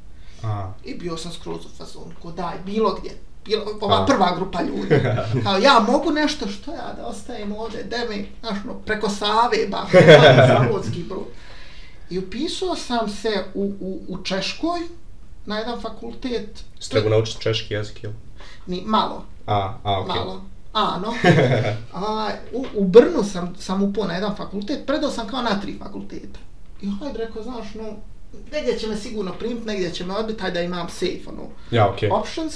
[0.44, 3.12] A, I bio sam skroz u fazonu, ko daj, bilo gdje.
[3.46, 4.06] Bilo, ova A.
[4.06, 5.02] prva grupa ljudi.
[5.44, 9.68] Kao, ja mogu nešto, što ja da ostajem ovdje, da mi, znaš, no, preko Save,
[9.70, 9.86] ba,
[10.48, 11.26] Zavodski brod.
[12.10, 14.80] I upisao sam se u, u, u Češkoj,
[15.46, 18.12] na jedan fakultet, si trebao naučiti češki jezik, jel?
[18.68, 20.16] ni malo, A, a, okej.
[20.16, 20.42] malo,
[20.74, 21.14] ano.
[21.94, 25.78] A, u, u Brnu sam, sam upao na jedan fakultet, predao sam kao na tri
[25.80, 26.40] fakulteta.
[26.82, 27.84] I hajde, rekao, znaš, no,
[28.52, 31.90] negdje će me sigurno primiti, negdje će me odbiti, hajde da imam safe, ono, Ja,
[31.90, 32.10] okej.
[32.12, 32.56] options.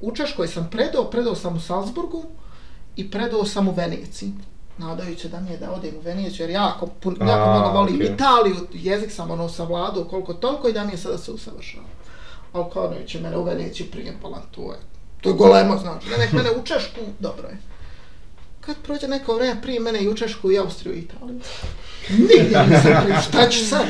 [0.00, 2.24] U Češkoj sam predao, predao sam u Salzburgu
[2.96, 4.32] i predao sam u Veneciji.
[4.78, 7.78] Nadajući se da mi je da odem u Veneciju, jer jako, pun, A, jako mnogo
[7.78, 8.06] volim okej.
[8.14, 11.84] Italiju, jezik sam ono savladao koliko toliko i da mi je sada se usavršava.
[12.52, 14.78] Ali kao neće mene u Veneciju prijepala, to je,
[15.20, 17.56] to je golemo, znači, da nek mene u Češku, dobro je.
[18.60, 21.40] Kad prođe neko vrijeme prije mene i u Češku i Austriju i Italiju.
[22.10, 23.86] Nigdje nisam prije, šta ću sad?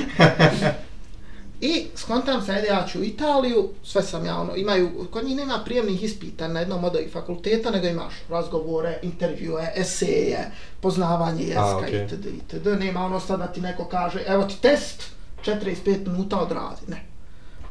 [1.60, 5.36] I skontam se, ajde ja ću u Italiju, sve sam ja ono, imaju, kod njih
[5.36, 11.76] nema prijemnih ispita na jednom od ovih fakulteta, nego imaš razgovore, intervjue, eseje, poznavanje jezika
[11.76, 12.04] okej.
[12.04, 12.26] itd.
[12.26, 12.66] itd.
[12.66, 15.02] Nema ono sad da ti neko kaže, evo ti test,
[15.44, 17.09] 45 minuta odradi, ne.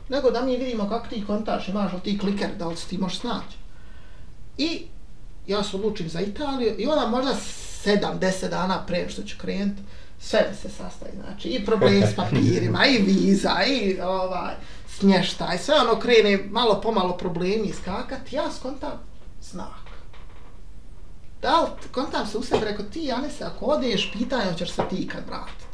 [0.09, 2.97] Nego da mi vidimo kako ti kontaš, imaš li ti kliker, da li se ti
[2.97, 3.57] možeš snaći.
[4.57, 4.81] I
[5.47, 7.35] ja se odlučim za Italiju i ona možda
[7.85, 9.81] 7-10 dana pre što ću krenuti,
[10.19, 14.53] sve mi se sastaje, znači i problem s papirima, i viza, i ovaj,
[14.87, 18.99] smještaj, sve ono krene malo pomalo problemi iskakati, ja skontam
[19.41, 19.89] znak.
[21.41, 25.07] Da li, kontam se u sebi, rekao ti, Janese, ako odeš, pitanje hoćeš se ti
[25.07, 25.68] kad vratiti.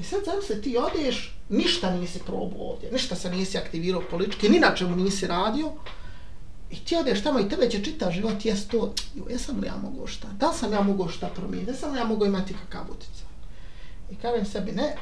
[0.00, 4.48] I sad znam se ti odeš, ništa nisi probao ovdje, ništa se nisi aktivirao politički,
[4.48, 5.72] ni na čemu nisi radio,
[6.70, 9.76] I ti odeš tamo i tebe će čitav život jest to, jo, jesam li ja
[9.82, 12.90] mogao šta, da li sam ja mogao šta promijeniti, jesam li ja mogao imati kakav
[12.90, 13.26] utjecaj.
[14.10, 14.96] I kažem sebi, ne,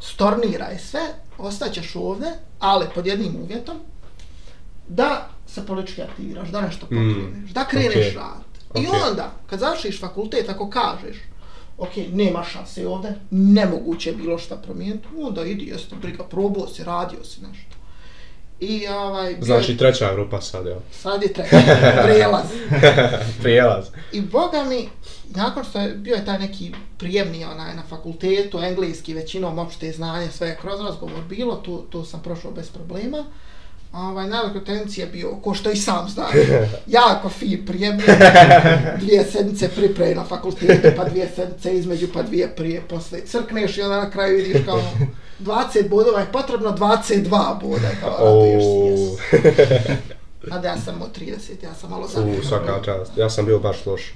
[0.00, 1.00] storniraj sve,
[1.38, 3.76] ostaćeš ovdje, ali pod jednim uvjetom,
[4.88, 8.14] da se politički aktiviraš, da nešto pokreneš, da kreneš okej.
[8.14, 8.60] raditi.
[8.74, 9.00] I Okej.
[9.10, 11.16] onda, kad završiš fakultet, ako kažeš,
[11.80, 16.84] ok, nema šanse ovdje, nemoguće je bilo šta promijeniti, onda idi, jeste briga, probao si,
[16.84, 17.76] radio si nešto.
[18.60, 20.78] I ovaj, bio Znači treća grupa sad, jel?
[20.92, 21.56] sad je treći
[22.04, 22.46] prijelaz.
[23.42, 23.86] Prijelaz.
[24.12, 24.88] I boga mi,
[25.34, 30.28] nakon što je bio je taj neki prijemni onaj na fakultetu, engleski većinom opšte znanje,
[30.30, 33.24] sve je kroz razgovor bilo, tu, tu sam prošao bez problema.
[33.92, 36.30] Ovaj, najveća tendencija je bio, ko što i sam znaš,
[36.86, 38.02] jako fin prijemni,
[39.00, 43.82] dvije sedmice pripreme na fakultetu, pa dvije sedmice između, pa dvije prije, posle crkneš i
[43.82, 44.82] onda na kraju vidiš kao
[45.40, 47.28] 20 bodova je potrebno 22
[47.60, 48.46] boda, kao Ouu.
[48.46, 49.18] jes.
[50.50, 51.30] A da ja sam imao 30,
[51.64, 52.44] ja sam malo U, zamiješao.
[52.44, 53.12] svaka čast.
[53.16, 54.14] Ja sam bio baš loš.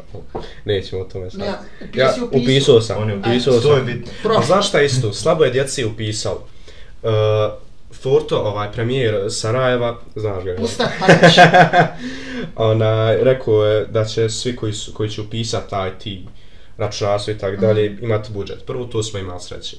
[0.65, 1.41] Nećemo o tome sad.
[1.41, 2.41] Ne, upisi, ja, upisao.
[2.43, 3.03] upisao sam.
[3.03, 3.87] On je upisao To je sam.
[3.87, 4.13] bitno.
[4.39, 5.13] A znaš šta isto?
[5.13, 6.39] Slabo je djeci upisao.
[7.03, 7.11] Uh,
[8.03, 10.57] Forto, ovaj premijer Sarajeva, znaš ga.
[11.01, 11.37] Panić.
[12.57, 16.27] Ona, rekao je da će svi koji, su, koji će upisati taj ti
[16.77, 18.67] računarstvo i tako dalje imati budžet.
[18.67, 19.77] Prvo, to smo imali sreće.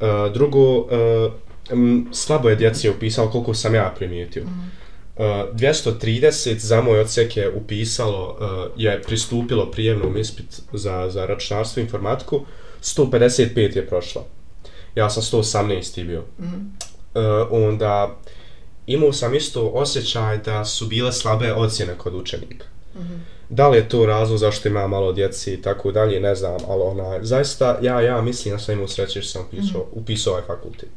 [0.00, 0.88] Uh, drugo, uh,
[1.70, 4.42] m, slabo je djeci upisalo koliko sam ja primijetio.
[4.42, 5.24] Uh,
[5.54, 11.84] 230 za moj odsek je upisalo, uh, je pristupilo prijemnom ispit za, za računarstvo i
[11.84, 12.40] informatiku,
[12.82, 14.26] 155 je prošlo.
[14.94, 16.24] Ja sam 118 bio.
[17.14, 18.16] Uh, onda
[18.86, 22.66] imao sam isto osjećaj da su bile slabe ocjene kod učenika.
[23.48, 26.82] Da li je to razlog zašto ima malo djeci i tako dalje, ne znam, ali
[26.82, 30.88] ona, zaista, ja, ja mislim da sam imao sreće što sam upisao, upisao ovaj fakultet.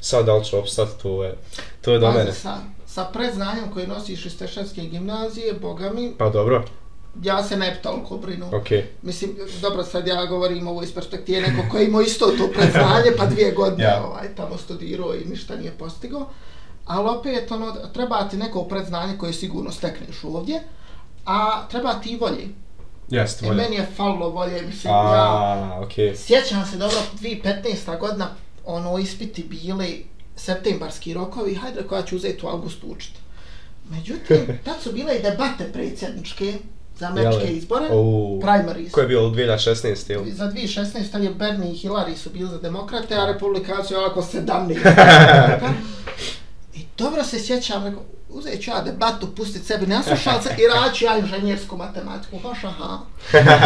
[0.00, 1.36] Sad da li ću opstati, to je,
[1.80, 2.26] to je do mene.
[2.26, 2.56] Pazi, sa,
[2.86, 6.64] sa predznanjem koji nosiš iz Teševske gimnazije, boga mi, Pa dobro,
[7.22, 8.56] ja se ne bi toliko brinuo.
[8.58, 8.86] Okej.
[9.02, 9.30] Mislim,
[9.62, 13.52] dobro, sad ja govorim ovo iz perspektive neko koji ima isto to predznanje, pa dvije
[13.52, 14.04] godine Ja.
[14.04, 16.28] ovaj, tamo studirao i ništa nije postigao.
[16.86, 20.60] Ali opet, ono, treba ti neko predznanje koje sigurno stekneš ovdje,
[21.26, 22.46] a treba ti i volje.
[23.08, 25.00] Jest, E, meni je falilo volje, mislim, ja...
[25.00, 26.16] A, okej.
[26.16, 27.98] Sjećam se dobro, 2015.
[28.00, 28.28] godina,
[28.66, 33.18] ono, ispiti bili septembarski rokovi, hajde koja ću uzeti u augustu učiti.
[33.90, 36.54] Međutim, tad su bile i debate predsjedničke
[37.00, 37.56] za američke Jeli?
[37.56, 38.92] izbore, U, primaries.
[38.92, 40.32] Ko je bilo 2016 ili?
[40.32, 41.12] Za 2016.
[41.12, 44.74] tad je Bernie i Hillary su bili za demokrate, a republikanci je ovako 17.
[46.74, 51.04] I dobro se sjećam, rekao, uzet ću ja debatu, pustit sebi na slušalce i raću
[51.04, 52.98] ja inženjersku matematiku, baš aha.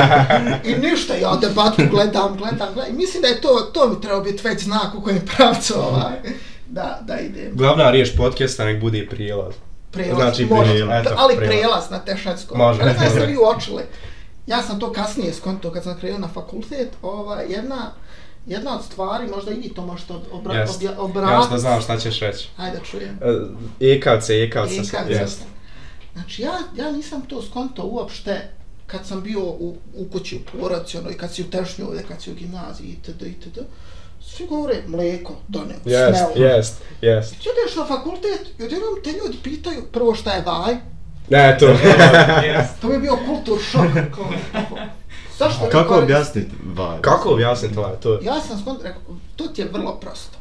[0.71, 2.95] I ništa, ja debatu gledam, gledam, gledam.
[2.95, 6.17] I mislim da je to, to mi treba biti već znak u kojem pravcu ovaj,
[6.67, 7.53] da, da idem.
[7.55, 9.55] Glavna riječ podcasta nek bude prijelaz.
[9.95, 11.59] Prelaz, Znači, može, prijelaz, eto, ali prijelaz.
[11.59, 12.57] prelaz na tešačko.
[12.57, 12.83] Može.
[12.85, 13.83] Ne znam jeste vi uočili.
[14.47, 17.91] Ja sam to kasnije skonto kad sam krenuo na fakultet, ova, jedna,
[18.47, 20.77] jedna od stvari, možda i vi to možete obra, Jest.
[20.77, 21.47] obja, Ja obratiti.
[21.47, 22.49] što znam šta ćeš reći.
[22.57, 23.19] Hajde čujem.
[23.81, 24.43] E, ekavce.
[24.43, 25.39] I kad jest.
[25.39, 25.47] sam-
[26.13, 28.49] Znači ja, ja nisam to skonto uopšte
[28.87, 32.03] kad sam bio u, u kući u porodici, ono, i kad si u tešnju ovdje,
[32.09, 33.23] kad si u gimnaziji, itd.
[33.23, 33.59] itd.
[34.37, 36.47] Svi govore mlijeko, doneo, Jest, smelo.
[36.49, 37.31] jest, jest.
[37.43, 40.77] Ti odeš na fakultet i odjednom te ljudi pitaju prvo šta je vaj,
[41.31, 41.67] Ne, to.
[42.81, 43.83] To mi je bio kultur šok.
[44.15, 44.25] Kao,
[45.39, 46.99] Zašto Kako objasniti vibe?
[47.01, 48.19] Kako objasniti ovaj to?
[48.23, 49.01] Ja sam skont rekao,
[49.37, 50.39] to ti je vrlo prosto.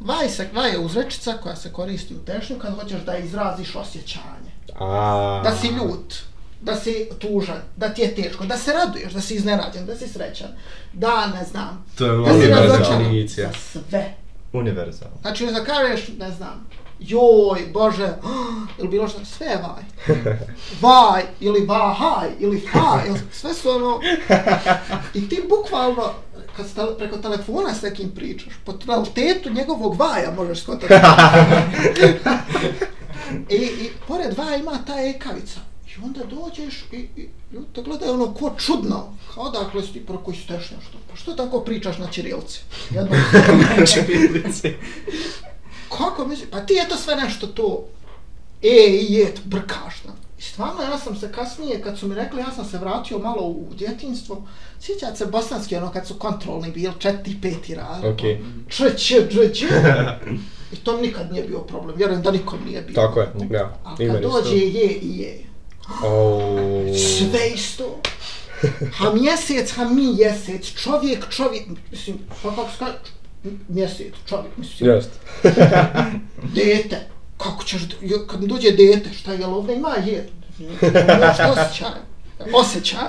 [0.00, 4.52] Vaj, se, vaj je uzrečica koja se koristi u tešnju kad hoćeš da izraziš osjećanje.
[4.78, 5.40] A.
[5.44, 6.14] Da si ljut,
[6.62, 10.08] da si tužan, da ti je teško, da se raduješ, da si iznenađen, da si
[10.08, 10.48] srećan,
[10.92, 12.98] da ne znam, To je da si univerzalna razočaran.
[12.98, 13.50] definicija.
[13.72, 14.14] Za sve.
[14.52, 15.16] Univerzalno.
[15.22, 16.68] Znači, da kažeš, ne znam,
[17.00, 18.08] joj, bože,
[18.78, 19.82] ili bilo što, sve je vaj.
[20.82, 24.00] Vaj, ili vahaj, ili faj, ili sve su ono...
[25.14, 26.12] I ti bukvalno,
[26.56, 30.94] kad se preko telefona s nekim pričaš, po tonalitetu njegovog vaja možeš skontati.
[33.48, 35.60] I, I pored vaja ima ta ekavica.
[35.96, 39.14] I onda dođeš i, i ljudi te gledaju ono ko čudno.
[39.34, 40.98] Kao odakle si ti preko istešnja što?
[41.10, 42.60] Pa što tako pričaš na Ćirilci?
[42.90, 43.10] Jedno
[45.98, 46.46] Kako misli?
[46.50, 47.84] Pa ti je to sve nešto to
[48.62, 50.16] e i je brkaš nam.
[50.38, 53.42] I stvarno ja sam se kasnije, kad su mi rekli, ja sam se vratio malo
[53.42, 54.42] u djetinstvo,
[54.80, 58.04] sjećat se bosanski, ono kad su kontrolni bili, četiri, peti rad.
[58.04, 58.40] Okej.
[58.68, 59.64] Č, č, dž, dž.
[60.72, 62.94] I to nikad nije bio problem, vjerujem da nikom nije bio.
[62.94, 63.76] Tako je, ja.
[63.84, 65.44] A kad dođe je i je,
[66.04, 66.96] Oh.
[66.96, 68.00] sve isto.
[68.98, 72.94] Ha mjesec, ha mi jesec, čovjek, čovjek, mislim, pa kako se kaže,
[73.68, 75.10] mjesec, čovjek, mislim, Jest.
[76.54, 77.82] dete, kako ćeš,
[78.30, 80.28] kad mi dođe dete, šta je, ovdje ima je,
[80.60, 81.90] imaš osjećaj,
[82.54, 83.08] osjećaj.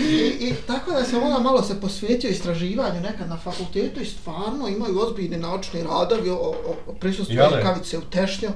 [0.00, 4.68] I, I tako da sam onda malo se posvetio istraživanju nekad na fakultetu i stvarno
[4.68, 8.48] imaju ozbiljni naučni radovi o, o, o prisustvu kavice u tešnju.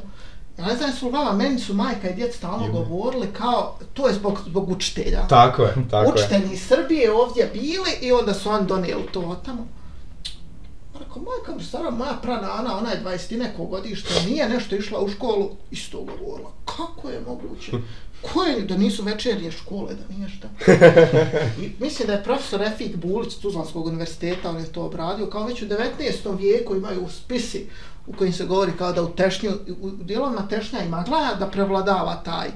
[0.58, 4.14] Ja ne znam li vama, meni su majka i djec stalno govorili kao, to je
[4.14, 5.26] zbog, zbog učitelja.
[5.28, 6.12] Tako je, tako je.
[6.12, 9.66] Učitelji iz Srbije ovdje bili i onda su oni donijeli to tamo.
[10.98, 15.08] Rekao, majka mi stara, moja pranana, ona je 20 neko godište, nije nešto išla u
[15.08, 16.50] školu, isto govorila.
[16.64, 17.72] Kako je moguće?
[18.32, 20.48] Koje, da nisu večernje škole, da nije šta.
[21.62, 25.62] I mislim da je profesor Refik Bulić Tuzlanskog univerziteta, on je to obradio, kao već
[25.62, 26.38] u 19.
[26.38, 27.66] vijeku imaju spisi
[28.06, 32.14] u kojim se govori kao da u tešnju, u dijelovima tešnja i magla da prevladava
[32.24, 32.48] taj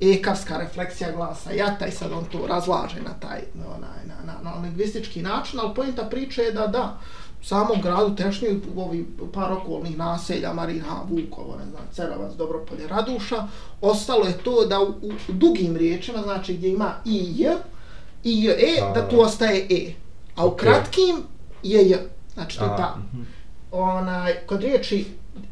[0.00, 4.60] ekavska refleksija glasa jata i sad on to razlaže na taj onaj, na, na, na
[4.62, 6.98] lingvistički način, ali pojenta priče je da da,
[7.42, 12.88] u samom gradu Tešnju u ovih par okolnih naselja, Marinha, Vukovo, ne znam, Cerovac, Dobropolje,
[12.88, 13.48] Raduša,
[13.80, 17.50] ostalo je to da u, u dugim riječima, znači gdje ima i j,
[18.24, 19.92] i j, e, da tu ostaje e.
[20.36, 20.60] A u Ok.
[20.60, 21.22] kratkim
[21.62, 21.98] je j,
[22.34, 22.96] znači to je ta.
[23.70, 25.06] Onaj, kod riječi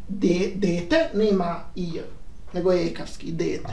[0.08, 2.02] de, dete nema i j,
[2.52, 3.72] nego je ekavski, dete.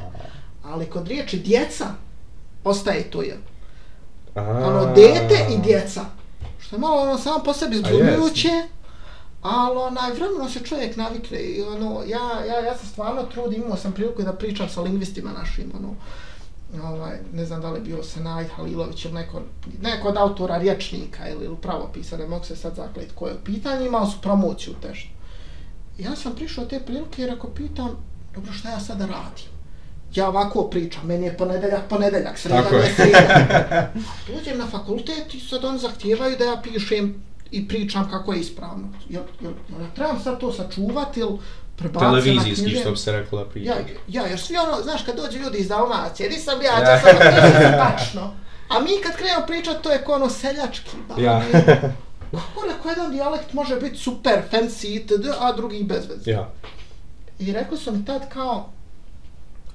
[0.64, 1.86] Ali kod riječi djeca
[2.64, 3.38] ostaje to j.
[4.36, 6.06] Ono, dete i djeca.
[6.60, 8.50] Što je malo ono samo po sebi zbunjujuće,
[9.42, 13.78] ali onaj, vremenom se čovjek navikne i ono, ja, ja, ja se stvarno trudim, imao
[13.78, 15.96] sam priliku da pričam sa lingvistima našim, ono,
[16.80, 19.42] ovaj, ne znam da li je bio Senajt Halilović ili neko,
[19.82, 23.44] neko od autora rječnika ili, ili pravopisa, ne mogu se sad zakljeti koje je u
[23.44, 25.12] pitanju, imao su promociju tešnju.
[25.98, 27.90] Ja sam prišao te prilike jer ako pitam,
[28.36, 29.52] dobro šta ja sada radim?
[30.16, 32.84] Ja ovako pričam, meni je ponedeljak, ponedeljak, sreda je.
[32.84, 33.92] je sreda.
[34.36, 38.88] Dođem na fakultet i sad oni zahtijevaju da ja pišem i pričam kako je ispravno.
[39.10, 41.38] Jel, jel, jel ja trebam sad to sačuvati ili
[42.00, 43.72] Televizijski, što bi se rekla priča.
[43.72, 43.76] Ja,
[44.08, 47.18] ja, jer svi ono, znaš, kad dođu ljudi iz Dalmacije, nisam ja, to sam
[47.72, 48.34] tačno.
[48.70, 50.90] A mi kad krenemo pričat, to je ko ono seljački.
[51.08, 51.42] Ba, Ja.
[52.32, 56.32] Kako neko jedan dijalekt može biti super fancy itd., a drugi bez veze.
[56.32, 56.50] Ja.
[57.40, 58.70] I rekli su mi tad kao,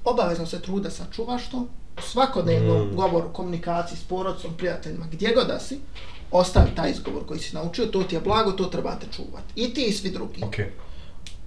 [0.03, 1.57] obavezno se truda sačuvaš to,
[1.97, 2.95] u svakodnevnom Mm.
[2.95, 5.79] govoru, komunikaciji s porodcom, prijateljima, gdje god da si,
[6.31, 9.53] ostavi taj izgovor koji si naučio, to ti je blago, to trebate čuvati.
[9.55, 10.43] I ti i svi drugi.
[10.43, 10.71] Okej.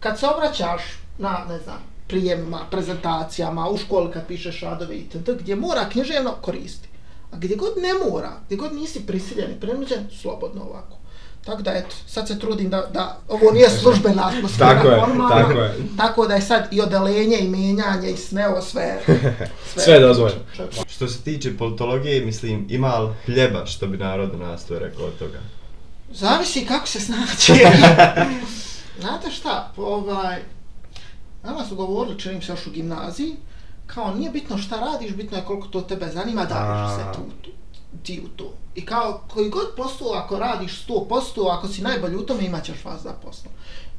[0.00, 0.82] Kad se obraćaš
[1.18, 6.88] na, ne znam, prijemima, prezentacijama, u školi kad pišeš radove itd., gdje mora književno koristi.
[7.32, 10.96] A gdje god ne mora, gdje god nisi prisiljen i prinuđen, slobodno ovako.
[11.44, 15.42] Tako da, eto, sad se trudim da, da ovo nije službena atmosfera, Tako je, formalna,
[15.42, 15.74] tako je.
[15.96, 18.98] tako da je sad i odelenje i menjanje i sve ovo sve.
[19.76, 20.40] Sve je dozvoljeno.
[20.88, 25.18] Što se tiče politologije, mislim, ima li hljeba, što bi narod nas to rekao od
[25.18, 25.38] toga?
[26.12, 27.52] Zavisi kako se snaći.
[29.00, 30.42] Znate šta, ovaj,
[31.42, 33.36] nama su govorili, čini mi se još u gimnaziji,
[33.86, 37.12] kao nije bitno šta radiš, bitno je koliko to tebe zanima, daviš se A.
[37.12, 37.50] tu, tu,
[38.02, 38.52] ti u to.
[38.74, 42.84] I kao koji god posao, ako radiš 100%, ako si najbolji u tome, imat ćeš
[42.84, 43.50] vas za posao.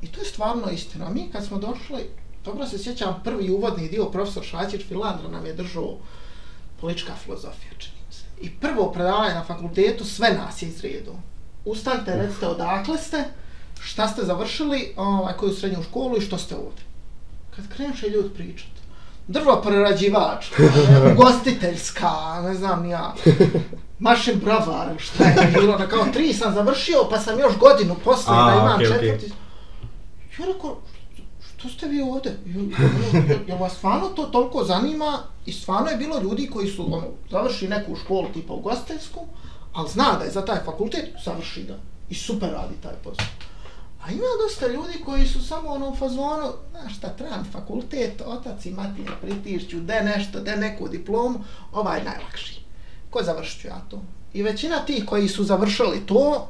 [0.02, 1.10] I to je stvarno istina.
[1.10, 2.10] Mi kad smo došli,
[2.46, 5.98] dobro se sjećam, prvi uvodni dio, profesor Šaćić Filandra nam je držao
[6.82, 8.24] politička filozofija, čini se.
[8.42, 11.12] I prvo predavanje na fakultetu, sve nas je izredo.
[11.66, 13.24] Ustanite, recite odakle ste,
[13.84, 16.84] šta ste završili, ovaj, koju srednju školu i što ste ovdje.
[17.56, 18.70] Kad kreneš je ljudi pričat.
[19.28, 20.46] Drvo prerađivač,
[21.14, 23.14] ugostiteljska, ne znam ja,
[24.00, 28.38] mašin bravar, šta je bilo, na kao tri sam završio, pa sam još godinu poslije
[28.38, 28.88] A, da imam okej.
[28.88, 29.34] četvrti.
[30.40, 30.78] Ja rekao,
[31.58, 32.40] što ste vi ovdje?
[32.46, 35.20] Jel, jel, jel, jel vas stvarno to toliko zanima?
[35.46, 39.26] I stvarno je bilo ljudi koji su ono, završili neku školu tipa ugostiteljsku,
[39.74, 41.76] ali zna da je za taj fakultet, završi ga.
[42.10, 43.26] I super radi taj posao.
[44.06, 48.66] A ima dosta ljudi koji su samo ono u fazonu, znaš šta, trebam fakultet, otac
[48.66, 51.40] i mati ne pritišću, de nešto, de neku diplomu,
[51.72, 52.62] ovaj najlakši.
[53.10, 54.02] Ko završit ja to?
[54.34, 56.50] I većina tih koji su završili to,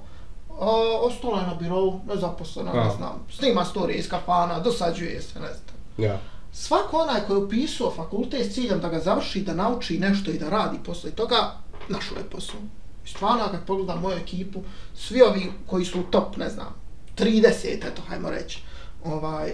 [0.49, 5.47] o, ostala je na birovu, nezaposlena, ne znam, snima storije iz kafana, dosađuje se, ne
[5.47, 6.07] znam.
[6.09, 6.19] Ja.
[6.53, 10.39] Svako onaj koji je upisao fakultet s ciljem da ga završi, da nauči nešto i
[10.39, 11.51] da radi posle toga,
[11.89, 12.59] našao je posao.
[13.05, 14.61] I stvarno, kad pogledam moju ekipu,
[14.95, 16.81] svi ovi koji su top, ne znam,
[17.21, 18.59] 30, eto, hajmo reći,
[19.05, 19.51] ovaj,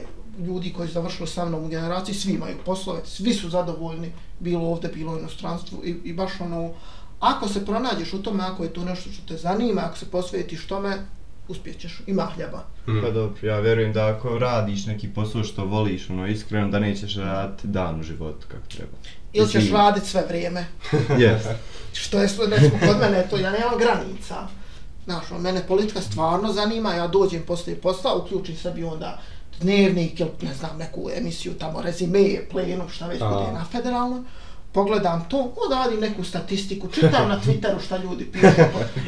[0.47, 4.69] ljudi koji su završili sa mnom u generaciji, svi imaju poslove, svi su zadovoljni, bilo
[4.69, 6.73] ovde, bilo u inostranstvu i, i baš ono,
[7.19, 10.67] ako se pronađeš u tome, ako je to nešto što te zanima, ako se posvetiš
[10.67, 10.97] tome,
[11.47, 12.65] uspjećeš, ima hljeba.
[12.87, 13.01] Mm.
[13.01, 17.15] Pa dobro, ja vjerujem da ako radiš neki posao što voliš, ono, iskreno, da nećeš
[17.15, 18.97] raditi dan u životu kako treba.
[19.33, 20.65] Ili ćeš Mislim, radit sve vrijeme.
[21.09, 21.53] Yes.
[21.93, 24.47] što je sve, recimo, kod mene to, ja nemam granica.
[25.07, 29.19] Znaš, mene politika stvarno zanima, ja dođem poslije posla, uključim sebi onda
[29.59, 32.19] dnevnik ili ne znam, neku emisiju tamo, rezime,
[32.51, 33.29] plenu, šta već A.
[33.29, 34.21] bude na federalnoj,
[34.71, 38.47] pogledam to, onda radim neku statistiku, čitam na Twitteru šta ljudi pišu,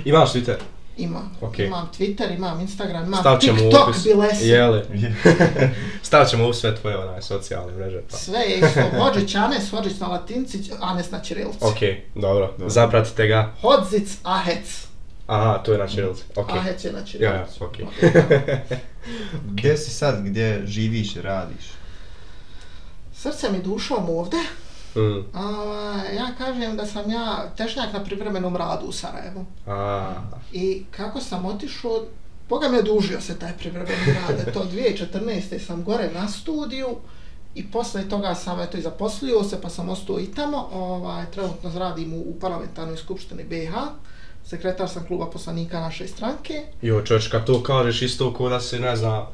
[0.05, 0.55] Imaš Twitter?
[0.97, 1.65] imam, Okej.
[1.67, 4.03] imam Twitter, imam Instagram, imam Stavit ćemo u TikTok opis.
[4.03, 4.81] bilesi, Jeli.
[6.03, 8.01] Stavit ćemo u sve tvoje onaj socijalne mreže.
[8.12, 8.17] Pa.
[8.17, 11.57] sve je isto, Hođić Anes, Hođić na latinci, Anes na ćirilci.
[11.62, 12.47] Okej, dobro.
[12.47, 12.69] Dobro.
[12.69, 13.53] Zapratite ga.
[13.62, 14.88] Hodzic Ahec,
[15.30, 16.24] Aha, to je na ćirilici.
[16.36, 16.58] Okej.
[16.60, 17.26] Ahec je na Ja, ćirilci.
[17.26, 17.86] ja, okej.
[19.46, 21.72] Gdje si sad, gdje živiš i radiš?
[23.13, 24.38] Srce mi dušom ovde,
[24.96, 25.24] Mm.
[25.34, 25.44] A,
[26.15, 29.46] ja kažem da sam ja tešnjak na privremenom radu u Sarajevu.
[29.68, 30.13] A,
[30.52, 32.02] I kako sam otišao,
[32.50, 35.60] Boga mi je dužio se taj privremeni rad, eto 2014.
[35.60, 36.88] sam gore na studiju
[37.56, 41.80] i posle toga sam eto i zaposlio se pa sam ostao i tamo, ovaj, trenutno
[41.80, 43.74] radim u, u parlamentarnoj skupštini BiH,
[44.49, 46.63] sekretar sam kluba poslanika naše stranke.
[46.81, 49.25] jo, čovječ, kad to kažeš isto ko da se ne zna...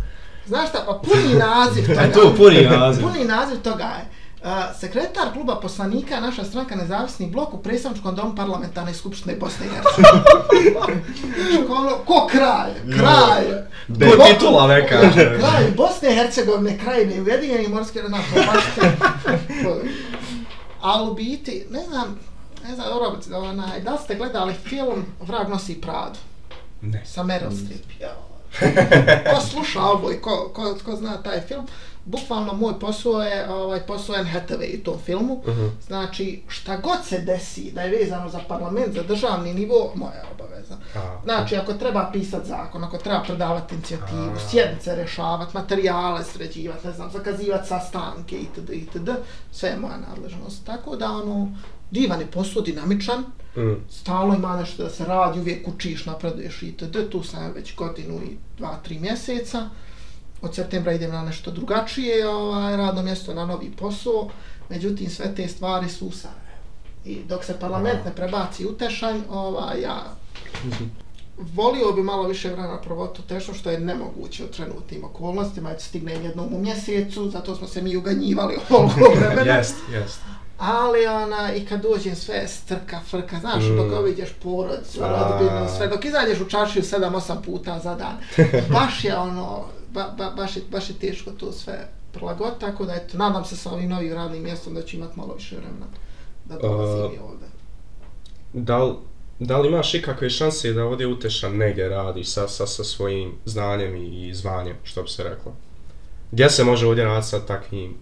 [0.48, 2.02] Znaš šta, pa puni naziv toga.
[2.02, 3.04] E, to puni naziv.
[3.08, 4.06] Puni naziv toga je.
[4.44, 9.70] Uh, sekretar kluba poslanika, naša stranka Nezavisni blok u predstavničkom domu parlamentarne skupštine Bosne i
[9.70, 11.02] Hercegovine.
[12.08, 13.46] Ko kralj, kralj.
[14.00, 15.00] To je titula neka.
[15.14, 18.00] Kralj Bosne i Hercegovine, krajine, Ujedinjeni znači,
[18.36, 19.82] baš to.
[20.82, 22.20] Ali u biti, ne znam,
[22.70, 26.20] ne znam, dobro, onaj, da ste gledali film Vrag nosi Pradu
[26.82, 27.06] Ne.
[27.06, 27.86] sa Meryl Streep?
[29.36, 31.68] Ko sluša ovo i ko, ko, ko zna taj film,
[32.06, 35.42] bukvalno moj posao je ovaj posao Anne Hathaway u tom filmu.
[35.48, 35.68] Mhm.
[35.88, 40.76] Znači, šta god se desi da je vezano za parlament, za državni nivo, moja obaveza.
[40.96, 44.50] A, Znači, ako treba pisat zakon, ako treba predavati inicijativu, A.
[44.50, 48.70] sjednice rešavati, materijale sređivati, ne znam, zakazivati sastanke itd.
[48.70, 49.10] itd.
[49.52, 50.66] Sve je moja nadležnost.
[50.66, 51.50] Tako da, ono,
[51.92, 53.24] divan je posao, dinamičan,
[53.58, 53.76] Mm.
[53.90, 57.10] stalno ima nešto da se radi, uvijek učiš, napreduješ itd.
[57.12, 58.28] Tu sam već godinu i
[58.58, 59.70] dva, tri mjeseca.
[60.42, 64.30] od septembra idem na nešto drugačije, ovaj, radno mjesto na novi posao,
[64.70, 66.42] međutim sve te stvari su u Sarajevu.
[67.06, 70.04] I dok se parlament ne prebaci u Tešanj, ovaj, ja
[71.38, 75.82] volio bi malo više vremena provoti u Tešu, što je nemoguće u trenutnim okolnostima, jer
[75.82, 79.56] stignem jednom u mjesecu, zato smo se mi uganjivali ovoliko vremena.
[79.58, 80.20] Jest, jest.
[80.58, 83.76] Ali ona, i kad dođem sve strka, frka, znaš, mm.
[83.76, 88.18] dok oviđeš porodicu, rodbinu, sve, dok izađeš u čaršiju 7-8 puta za dan,
[88.80, 92.94] baš je ono, ba, ba, baš, je, baš je teško to sve prilagoditi, tako da
[92.94, 95.86] eto, nadam se sa ovim novim radnim mjestom da ću imat malo više vremena
[96.46, 97.48] da dolazim uh, i ovdje.
[98.54, 98.94] Da li,
[99.40, 103.96] da li imaš ikakve šanse da ovdje utešan negdje radi sa, sa, sa svojim znanjem
[103.96, 105.54] i zvanjem, što bi se reklo?
[106.32, 107.96] Gdje se može ovdje raditi sa takvim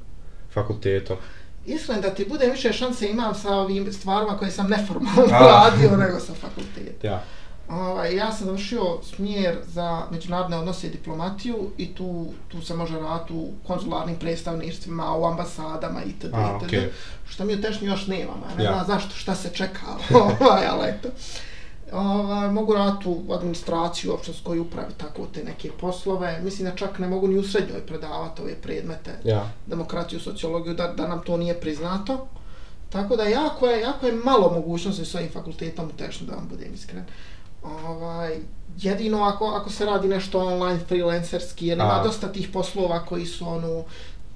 [0.54, 1.18] fakultetom?
[1.66, 6.20] Iskreno da ti bude više šanse imam sa ovim stvarima koje sam neformalno radio nego
[6.20, 7.10] sa fakultetom.
[7.12, 7.24] Ja.
[7.70, 13.00] Ovaj, ja sam završio smjer za međunarodne odnose i diplomatiju i tu, tu se može
[13.00, 16.34] raditi u konzularnim predstavništvima, u ambasadama itd.
[16.34, 16.72] A, itd.
[16.74, 16.88] okay.
[17.30, 18.72] Što mi u tešnji još nemamo, ja ne Ja.
[18.74, 19.86] znam zašto, šta se čeka,
[20.40, 21.10] ovaj, ali eto.
[21.94, 26.40] Ovaj, mogu raditi u administraciju, u opštinskoj upravi, tako te neke poslove.
[26.44, 29.50] Mislim da čak ne mogu ni u srednjoj predavati ove predmete, Ja.
[29.68, 32.28] demokratiju, sociologiju, da, da nam to nije priznato.
[32.90, 36.48] Tako da jako je, jako je malo mogućnosti s ovim fakultetom u Tešnju, da vam
[36.50, 37.04] budem iskren.
[37.64, 38.38] Ovaj,
[38.78, 43.48] jedino ako, ako se radi nešto online freelancerski, jer ima dosta tih poslova koji su
[43.48, 43.84] ono,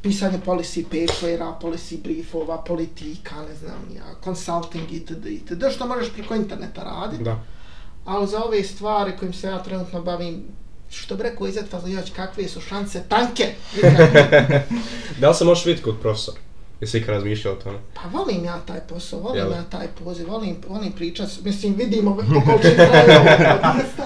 [0.02, 5.26] pisanje policy papera, policy briefova, politika, ne znam ja, consulting itd.
[5.26, 5.64] itd.
[5.76, 7.24] što možeš preko interneta raditi.
[7.24, 7.44] Da.
[8.06, 10.44] Ali za ove stvari kojim se ja trenutno bavim,
[10.90, 13.44] što bi rekao Izet Fazlijović, kakve su šanse tanke.
[15.20, 16.38] Da li se možeš vidjeti kod profesora?
[16.82, 17.80] Jesi ikad razmišljao o tome?
[17.94, 19.52] Pa volim ja taj posao, volim Jel?
[19.52, 24.06] ja taj poziv, volim, volim pričat, mislim vidimo po količini traje ovo podcasta.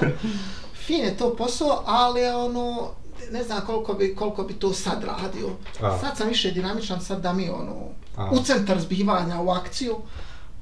[0.74, 2.92] Fin je to posao, ali ono,
[3.32, 5.50] ne znam koliko bi, koliko bi to sad radio.
[5.82, 5.98] A.
[6.00, 7.76] Sad sam više dinamičan, sad da mi ono,
[8.18, 8.30] A.
[8.32, 9.96] u centar zbivanja, u akciju.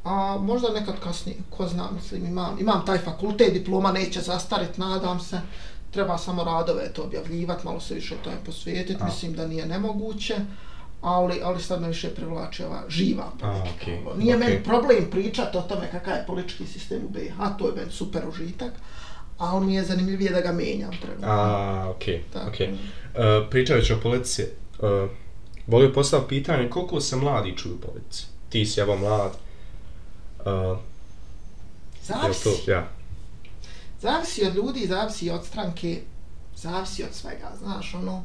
[0.04, 5.20] A možda nekad kasnije, ko zna, mislim, imam, imam taj fakultet, diploma neće zastarit, nadam
[5.20, 5.42] se.
[5.92, 9.06] Treba samo radove to objavljivati, malo se više tome posvijetiti, A.
[9.06, 10.36] mislim da nije nemoguće.
[11.02, 13.70] Ali, ali sad me više privlači ova živa politika.
[13.82, 14.48] okej, Ovo, Nije okej.
[14.50, 18.28] meni problem pričati o tome kakav je politički sistem u BiH, to je meni super
[18.28, 18.72] užitak,
[19.40, 21.28] ali mi je zanimljivije da ga menjam trenutno.
[21.28, 22.70] A, okej, okej.
[22.72, 22.78] Uh,
[23.50, 24.44] pričajući o politici,
[24.80, 25.10] uh,
[25.68, 28.26] volio postaviti pitanje koliko se mladi čuju politici?
[28.50, 29.32] Ti si evo mlad.
[30.40, 30.78] Uh,
[32.04, 32.44] Zavisi.
[32.44, 32.88] to, ja.
[34.02, 36.02] Zavisi od ljudi, zavisi od stranke,
[36.56, 38.24] zavisi od svega, znaš, ono,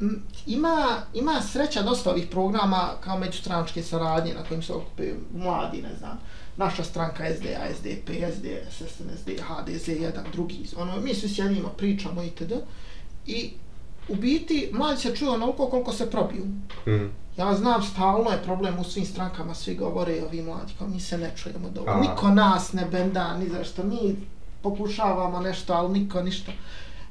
[0.00, 5.82] m, ima, ima sreća dosta ovih programa kao međustranačke saradnje na kojim se okupaju mladi,
[5.82, 6.18] ne znam,
[6.56, 12.52] naša stranka SDA, SDP, SDS, SNSD, HDZ, jedan, drugi, ono, mi svi sjedimo, pričamo itd.
[13.26, 13.52] I
[14.08, 16.44] u biti, mladi se čuju onoliko koliko se probiju.
[16.86, 17.10] Mm.
[17.36, 21.18] Ja znam, stalno je problem u svim strankama, svi govore ovi mladi, kao mi se
[21.18, 21.98] ne čujemo dovoljno.
[21.98, 22.00] A.
[22.00, 24.16] Niko nas ne benda, ni zašto, mi
[24.62, 26.52] pokušavamo nešto, ali niko ništa.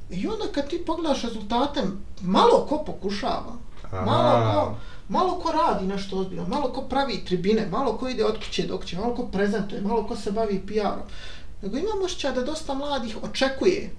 [0.10, 1.82] I onda kad ti pogledaš rezultate,
[2.22, 3.54] malo ko pokušava,
[3.92, 4.54] malo Aha.
[4.54, 4.76] ko,
[5.10, 8.78] malo ko radi nešto ozbiljno, malo ko pravi tribine, malo ko ide od kuće do
[8.78, 11.08] kuće, malo ko prezentuje, malo ko se bavi PR-om.
[11.62, 13.92] Nego imamo osjećaj da dosta mladih očekuje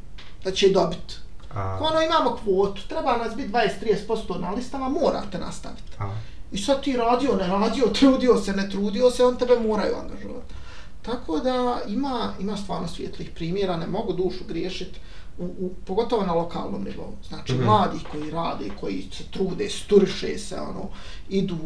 [0.44, 1.14] da će dobiti.
[1.54, 5.92] A, Ko ono imamo kvotu, treba nas biti 20-30% na listama, morate nastaviti.
[5.98, 6.10] a,
[6.52, 10.54] I sad ti radio, ne radio, trudio se, ne trudio se, on tebe moraju angažovati.
[11.02, 15.00] Tako da ima, ima stvarno svijetlih primjera, ne mogu dušu griješiti,
[15.38, 17.12] u, u, pogotovo na lokalnom nivou.
[17.28, 17.56] Znači, mm.
[17.56, 17.64] -hmm.
[17.64, 20.88] mladi koji rade, koji se trude, sturiše se, ono,
[21.28, 21.58] idu,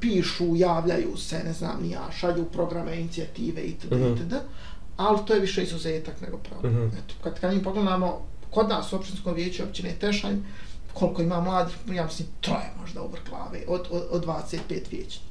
[0.00, 3.92] pišu, javljaju se, ne znam, ni ja, šalju programe, inicijative itd.
[3.92, 4.16] Mm -hmm.
[4.16, 4.34] itd.
[4.96, 6.62] Ali to je više izuzetak nego pravo.
[6.62, 6.78] Mm.
[6.78, 6.88] -hmm.
[6.88, 10.36] Eto, kad, kad mi pogledamo, kod nas u općinskom vijeću općine Tešanj,
[10.94, 14.58] koliko ima mladih, ja mislim, troje možda u glave, od, od, od 25
[14.90, 15.29] vijećnika.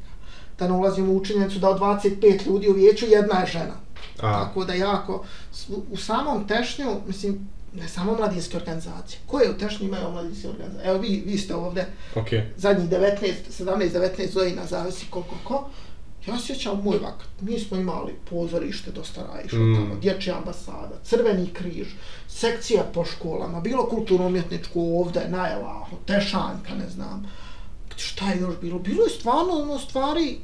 [0.60, 3.76] Da ne ulazimo u činjenicu da od 25 ljudi u vijeću jedna je žena.
[4.22, 4.46] A.
[4.46, 5.26] Tako da jako,
[5.92, 9.20] u, samom Tešnju, mislim, ne samo mladinske organizacije.
[9.28, 10.90] Koje u Tešnju imaju mladinske organizacije?
[10.90, 12.54] Evo vi, vi ste ovdje okej.
[12.58, 15.70] zadnjih 19, 17-19 godina, zavisi koliko ko.
[16.28, 19.76] Ja sjećam moj vakat, mi smo imali pozorište dosta rajišlo Mm.
[19.76, 21.88] tamo, dječja ambasada, crveni križ,
[22.28, 27.28] sekcija po školama, bilo kulturno-umjetničko ovdje, na Elahu, Tešanjka, ne znam.
[28.00, 28.80] Šta je još bilo?
[28.80, 30.38] Bilo je stvarno ono stvari,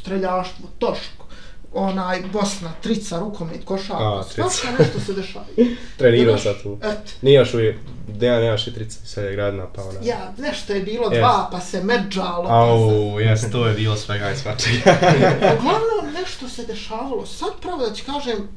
[0.00, 1.24] streljaštvo, toško,
[1.72, 5.44] onaj Bosna, trica, rukomet, košarka, svašta nešto se dešava.
[5.98, 6.78] Trenirao sad tu.
[6.82, 7.76] Eto, Nije još uvijek,
[8.08, 9.98] Dejan nemaš i trica, sad je grad napao na...
[10.02, 11.18] ja, nešto je bilo Yes.
[11.18, 12.54] dva, pa se međalo, pa.
[12.54, 14.98] Au, jes, to je bilo svega i svačega.
[15.58, 17.26] Uglavnom, nešto se dešavalo.
[17.26, 18.48] Sad pravo da ti kažem,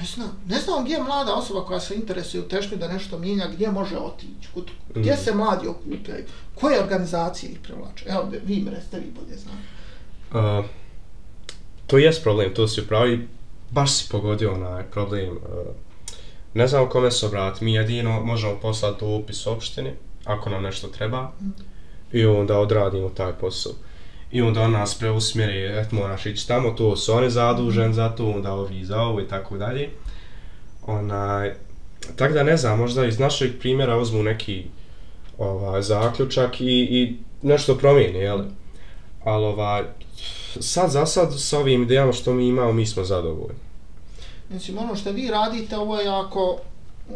[0.00, 3.18] ne znam, ne znam gdje je mlada osoba koja se interesuje u tešnju da nešto
[3.18, 4.48] mijenja, gdje može otići,
[4.94, 5.16] gdje Mm.
[5.24, 6.24] se mladi okupljaju,
[6.54, 8.04] koje organizacije ih privlače.
[8.08, 10.58] Evo, vi mi recite, vi bolje znate.
[10.60, 10.64] Uh,
[11.86, 13.28] to jest problem, to si upravi,
[13.70, 15.30] baš si pogodio onaj problem.
[15.30, 15.36] Uh,
[16.54, 19.92] ne znam kome se obratiti, mi jedino možemo poslati dopis opštini,
[20.24, 21.32] ako nam nešto treba,
[22.12, 23.72] i onda odradimo taj posao.
[24.32, 28.30] I onda on nas preusmjeri, et moraš ići tamo, to su oni zadužen za to,
[28.30, 29.88] onda ovi za ovo i tako dalje.
[30.86, 31.54] Onaj,
[32.16, 34.64] tako da ne znam, možda iz našeg primjera uzmu neki
[35.38, 38.40] ovaj, zaključak i, i nešto promijeni, jel?
[39.24, 39.82] Ali ovaj,
[40.60, 43.58] sad za sad s ovim idejama što mi imamo, mi smo zadovoljni.
[44.50, 46.58] Mislim, ono što vi radite, ovo je jako,
[47.08, 47.14] mm,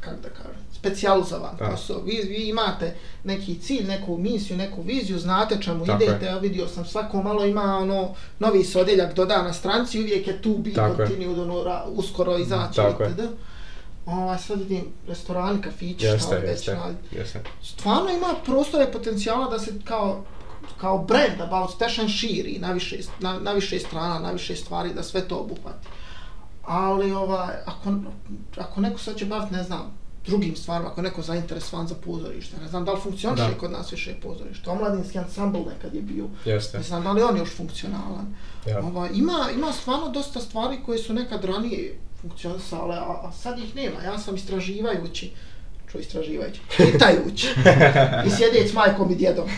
[0.00, 1.64] kako da kažem, specijalizovan Da.
[1.66, 2.00] posao.
[2.00, 6.06] Vi, vi imate neki cilj, neku misiju, neku viziju, znate čemu Tako je.
[6.06, 8.08] idete, ja vidio sam svako malo ima ono,
[8.38, 10.74] novi se odjeljak doda na stranci, uvijek je tu bi je.
[10.76, 13.10] continue, ono, ra- uskoro izaći, Tako je.
[13.10, 13.20] itd.
[14.06, 16.76] Ovaj, sad vidim restorani, kafići, Jeste, već jeste,
[17.12, 17.40] jeste.
[17.62, 20.24] Stvarno ima prostora i potencijala da se kao
[20.80, 25.02] kao brand about Station širi na više, na, na više strana, na više stvari, da
[25.02, 25.86] sve to obuhvati.
[26.62, 27.94] Ali ovaj, ako,
[28.58, 29.92] ako neko sad će baviti, ne znam,
[30.26, 33.58] drugim stvarima, ako neko zainteresovan za pozorište, ne znam da li funkcioniše Da.
[33.58, 34.70] kod nas više pozorište.
[34.70, 36.76] Omladinski ansambl nekad je bio, Jeste.
[36.78, 38.34] ne znam da li on još funkcionalan.
[38.66, 38.80] Ja.
[38.80, 43.76] Ovaj, ima, ima stvarno dosta stvari koje su nekad ranije funkcionisale, a, a sad ih
[43.76, 44.02] nema.
[44.04, 45.30] Ja sam istraživajući,
[45.92, 47.48] čo istraživajući, čitajući
[48.26, 49.48] i sjedeć s majkom i djedom.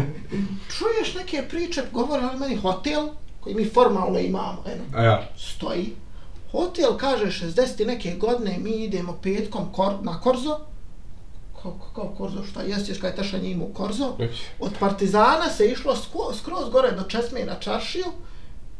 [0.78, 3.08] Čuješ neke priče, govore ali meni hotel,
[3.40, 5.92] koji mi formalno imamo, eno, ja, stoji.
[6.56, 10.58] Hotel kaže 60 i neke godine mi idemo petkom kor, na Korzo.
[11.62, 14.16] Kao, kao Korzo šta jest, ješ kaj tešanje ima u Korzo.
[14.60, 18.04] Od Partizana se išlo sko, skroz gore do Česme na čaršiju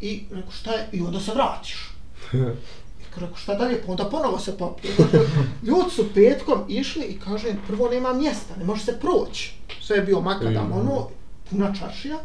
[0.01, 1.91] i rekao šta je, i onda se vratiš.
[3.01, 4.95] I rekao šta dalje, pa onda ponovo se popije.
[5.69, 9.55] Ljudi su petkom išli i kaže, prvo nema mjesta, ne može se proći.
[9.83, 11.09] Sve je bio makadam, ono,
[11.51, 12.17] puna čaršija.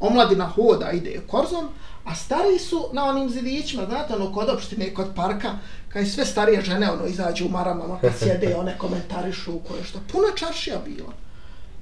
[0.00, 1.68] Omladina hoda ide korzom,
[2.04, 5.50] a stariji su na onim zidićima, znate, ono, kod opštine, kod parka,
[5.88, 9.98] kad sve starije žene, ono, izađu u maramama, kad sjede, one komentarišu koje što.
[10.12, 11.12] Puna čaršija bila.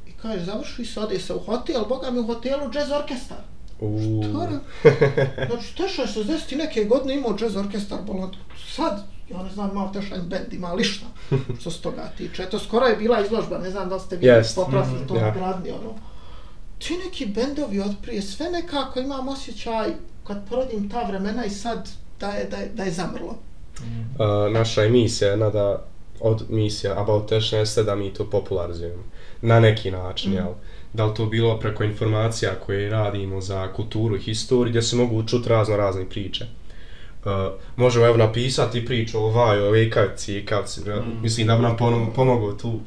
[0.09, 3.39] I kaže, završi se, ode se u hotel, boga mi u hotelu jazz orkestar.
[3.81, 4.25] Uuu.
[4.25, 4.61] Stvarno?
[5.51, 8.31] Znači, Teša je 60 i neke godine imao jazz orkestar, bolan.
[8.75, 11.07] Sad, ja ne znam, imao Tešanj band, ima li šta,
[11.61, 12.43] što se toga tiče.
[12.43, 14.55] Eto, skoro je bila izložba, ne znam da ste vi Jest.
[14.55, 15.23] poprasli to Ja.
[15.27, 15.95] na gradni, ono.
[16.79, 19.89] Ti neki bendovi od prije, sve nekako imam osjećaj,
[20.31, 21.89] kad porodim ta vremena i sad,
[22.21, 23.35] da je, da je, da je zamrlo.
[23.79, 25.85] Uh, naša emisija, jedna da
[26.21, 29.03] od misija About Tash jeste da mi to popularizujemo.
[29.43, 30.35] Na neki način, Mm.
[30.35, 30.53] jel?
[30.93, 35.23] Da li to bilo preko informacija koje radimo za kulturu i historiju, gdje se mogu
[35.23, 36.45] čuti razno razne priče.
[36.45, 37.31] Uh,
[37.77, 41.23] možemo evo napisati priču o Vaju, o Ekavci, Ekavci, mm.
[41.23, 42.81] mislim da bi nam pom- pomoglo tu.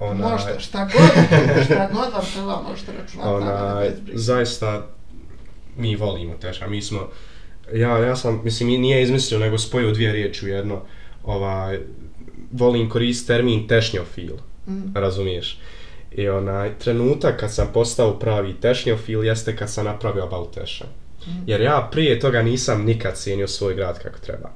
[0.00, 1.10] Ona, Možete, šta god,
[1.64, 3.82] šta god vam treba, možete računati ona,
[4.14, 4.86] zaista
[5.76, 7.08] mi volimo Teša, mi smo,
[7.74, 10.80] ja, ja sam, mislim, nije izmislio, nego spojio dvije riječi u jedno,
[11.24, 11.78] ovaj,
[12.52, 14.92] volim koristiti termin tešnjofil, Mm.
[14.94, 15.58] razumiješ?
[16.12, 20.84] I onaj trenutak kad sam postao pravi tešnjofil jeste kad sam napravio About Teša.
[21.46, 24.50] Jer ja prije toga nisam nikad cijenio svoj grad kako treba.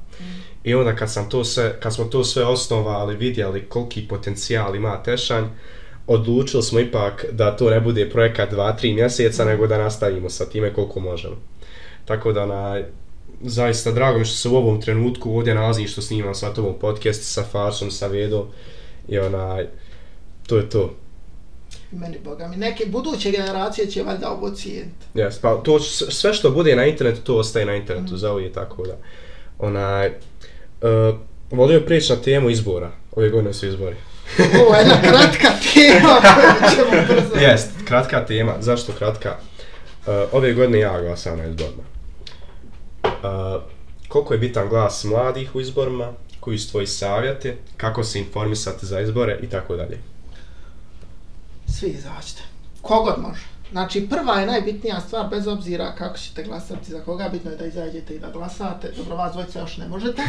[0.65, 5.03] I onda kad, sam to sve, kad smo to sve osnovali, vidjeli koliki potencijal ima
[5.03, 5.45] Tešanj,
[6.09, 10.73] odlučili smo ipak da to ne bude projekat 2-3 mjeseca, nego da nastavimo sa time
[10.75, 11.37] koliko možemo.
[12.05, 12.83] Tako da, na,
[13.43, 17.23] zaista drago mi što se u ovom trenutku ovdje nalazim što snimam sa tobom podcast,
[17.23, 18.47] sa Farsom, sa Vedom
[19.09, 19.67] i onaj,
[20.47, 20.95] to je to.
[21.93, 25.07] Meni, boga mi, neke buduće generacije će valjda ovo cijeniti.
[25.15, 28.19] Yes, pa to sve što bude na internetu, to ostaje na internetu, mm.
[28.19, 28.97] za tako da.
[29.59, 31.17] Onaj, uh,
[31.51, 32.91] volio prijeći na temu izbora.
[33.17, 33.97] Ove godine su izbori.
[34.63, 37.45] Ovo je jedna kratka tema koju ćemo brzo.
[37.45, 38.55] Jest, kratka tema.
[38.61, 39.37] Zašto kratka?
[40.07, 41.83] Uh, ove godine ja glasam na izborima.
[43.05, 43.63] Uh,
[44.09, 49.01] koliko je bitan glas mladih u izborima, koji su tvoji savjeti, kako se informisati za
[49.01, 49.99] izbore i tako dalje.
[51.67, 52.43] Svi izađite.
[52.83, 53.43] Kogod može.
[53.71, 57.67] Znači, prva je najbitnija stvar, bez obzira kako ćete glasati za koga, bitno je da
[57.67, 58.93] izađete i da glasate.
[58.97, 60.23] Dobro, vas dvojica još ne možete.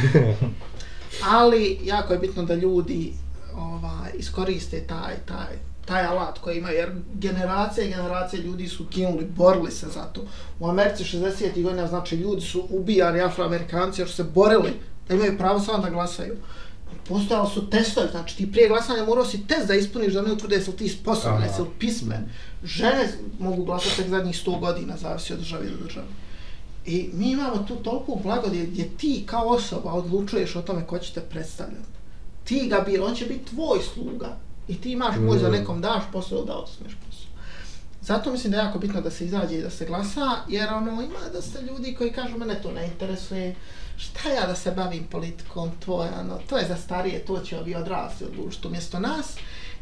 [1.37, 3.13] Ali, jako je bitno da ljudi
[3.59, 9.25] ovaj, iskoriste taj, taj, taj alat koji ima, jer generacije i generacije ljudi su ginuli,
[9.25, 10.21] borili se za to.
[10.59, 11.63] U Americi 60.
[11.63, 14.73] godina, znači, ljudi su ubijani afroamerikanci jer su se borili
[15.07, 16.35] da imaju pravo samo da glasaju.
[17.07, 20.55] Postojali su testovi, znači ti prije glasanja morao si test da ispuniš da ne utvrde
[20.55, 22.29] jesi li ti sposoban, jesi li pismen.
[22.63, 26.07] Žene mogu glasati tek zadnjih 100 godina, zavisi od države do države.
[26.85, 31.13] I mi imamo tu toliku blagodat gdje ti kao osoba odlučuješ o tome ko će
[31.13, 31.98] te predstavljati.
[32.49, 34.37] Ti ga bira, on će biti tvoj sluga.
[34.67, 35.51] I ti imaš moć da Mm.
[35.51, 37.29] nekom daš posao da odsmeš posao.
[38.01, 40.91] Zato mislim da je jako bitno da se izađe i da se glasa, jer ono,
[41.01, 43.55] ima dosta ljudi koji kažu mene to ne interesuje,
[43.97, 47.59] šta ja da se bavim politikom, to je, ono, to je za starije, to će
[47.59, 49.35] ovi odrasli odlučiti umjesto nas.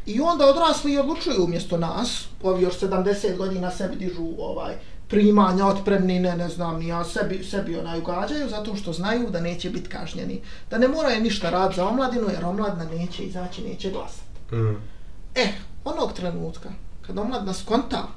[0.06, 4.74] I onda odrasli i odlučuju umjesto nas, ovi još 70 godina sebi dižu ovaj,
[5.08, 9.70] primanja, otpremnine, ne znam, ni ja sebi, sebi onaj ugađaju, zato što znaju da neće
[9.70, 10.42] biti kažnjeni.
[10.70, 14.56] Da ne moraju ništa raditi za omladinu, jer omladina neće izaći, neće glasati.
[14.56, 14.78] Mm.
[15.36, 15.48] E,
[15.86, 16.70] onog trenutka,
[17.02, 18.08] kad omladna skonta,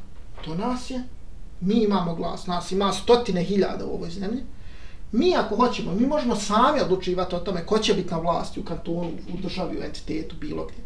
[0.45, 1.03] to nas je,
[1.61, 4.43] mi imamo glas, nas ima stotine hiljada u ovoj zemlji,
[5.12, 8.64] mi ako hoćemo, mi možemo sami odlučivati o tome ko će biti na vlasti u
[8.64, 10.84] kantonu, u državi, u entitetu, bilo gdje.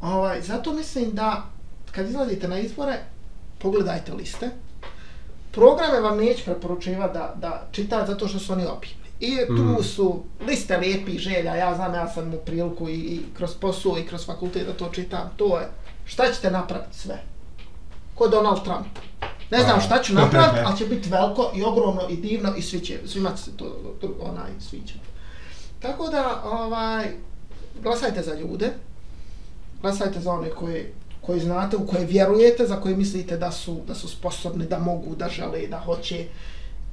[0.00, 1.44] Ovaj, zato mislim da
[1.92, 2.98] kad izlazite na izbore,
[3.58, 4.50] pogledajte liste.
[5.52, 8.96] Programe vam neću preporučivati da, da čitate zato što su oni opivni.
[9.20, 9.82] I tu Mhm.
[9.82, 14.06] su liste lijepih želja, ja znam, ja sam u priliku i, i kroz posao i
[14.06, 15.30] kroz fakultet da to čitam.
[15.36, 15.68] To je,
[16.04, 17.22] šta ćete napraviti sve?
[18.14, 18.86] Ko Donald Trump.
[19.50, 19.80] Ne znam A.
[19.80, 23.30] šta ću napraviti, ali će biti veliko i ogromno i divno i svi će, svima
[23.30, 23.64] će se to,
[24.20, 24.94] onaj, sviđa.
[25.80, 27.06] Tako da, ovaj,
[27.82, 28.70] glasajte za ljude,
[29.82, 30.92] glasajte za one koje,
[31.28, 35.14] koji znate, u koje vjerujete, za koje mislite da su, da su sposobni, da mogu,
[35.16, 36.26] da žele, da hoće.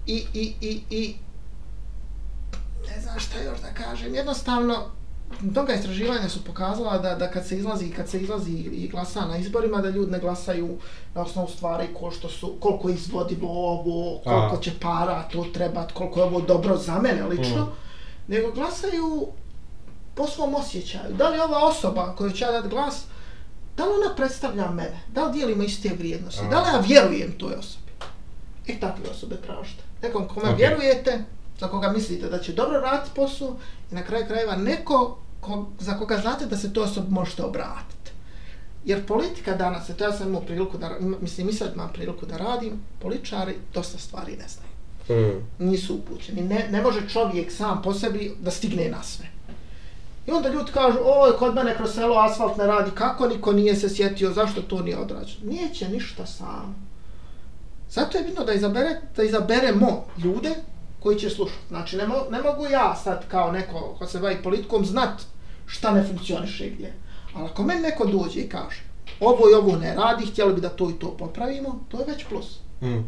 [0.08, 1.16] I, i, i, i
[2.90, 4.76] ne znam šta još da kažem, jednostavno,
[5.42, 9.38] mnoga istraživanja su pokazala da, da kad se izlazi kad se izlazi i glasa na
[9.38, 10.78] izborima da ljudi ne glasaju
[11.14, 14.62] na osnovu stvari ko što su koliko je izvodilo ovo, koliko A.
[14.62, 17.70] će para to trebat, koliko je ovo dobro za mene lično, Mm.
[18.28, 19.28] nego glasaju
[20.16, 21.14] po svom osjećaju.
[21.18, 23.06] Da li ova osoba koju će ja dati glas,
[23.78, 25.00] da li ona predstavlja mene?
[25.08, 26.46] Da li dijelimo iste vrijednosti?
[26.46, 26.50] A.
[26.50, 27.92] Da li ja vjerujem toj osobi?
[28.68, 29.84] E takve osobe tražite.
[30.04, 30.58] Nekom kome Ok.
[30.58, 31.24] vjerujete,
[31.60, 33.56] za koga mislite da će dobro raditi posao
[33.92, 38.12] i na kraju krajeva neko ko, za koga znate da se to osobi možete obratiti.
[38.86, 42.38] Jer politika danas, eto ja sam imao priliku da, mislim i sad imam priliku da
[42.38, 42.72] radim,
[43.02, 44.76] političari dosta stvari ne znaju
[45.10, 45.42] Mm.
[45.60, 46.42] nisu upućeni.
[46.42, 49.26] Ne, ne može čovjek sam po sebi da stigne na sve.
[50.28, 53.76] I onda ljudi kažu, oj, kod mene kroz selo asfalt ne radi, kako niko nije
[53.76, 55.52] se sjetio, zašto to nije odrađeno?
[55.52, 56.86] Nijeće ništa sam.
[57.90, 60.56] Zato je bitno da, izabere, da izaberemo ljude
[61.00, 61.68] koji će slušati.
[61.68, 65.22] Znači, ne, mo, ne mogu ja sad kao neko ko se bavi politikom znat
[65.66, 66.94] šta ne funkcioniše gdje.
[67.36, 68.84] Ali ako meni neko dođe i kaže,
[69.20, 72.26] ovo i ovo ne radi, htjeli bi da to i to popravimo, to je već
[72.30, 72.60] plus.
[72.82, 73.04] Mm.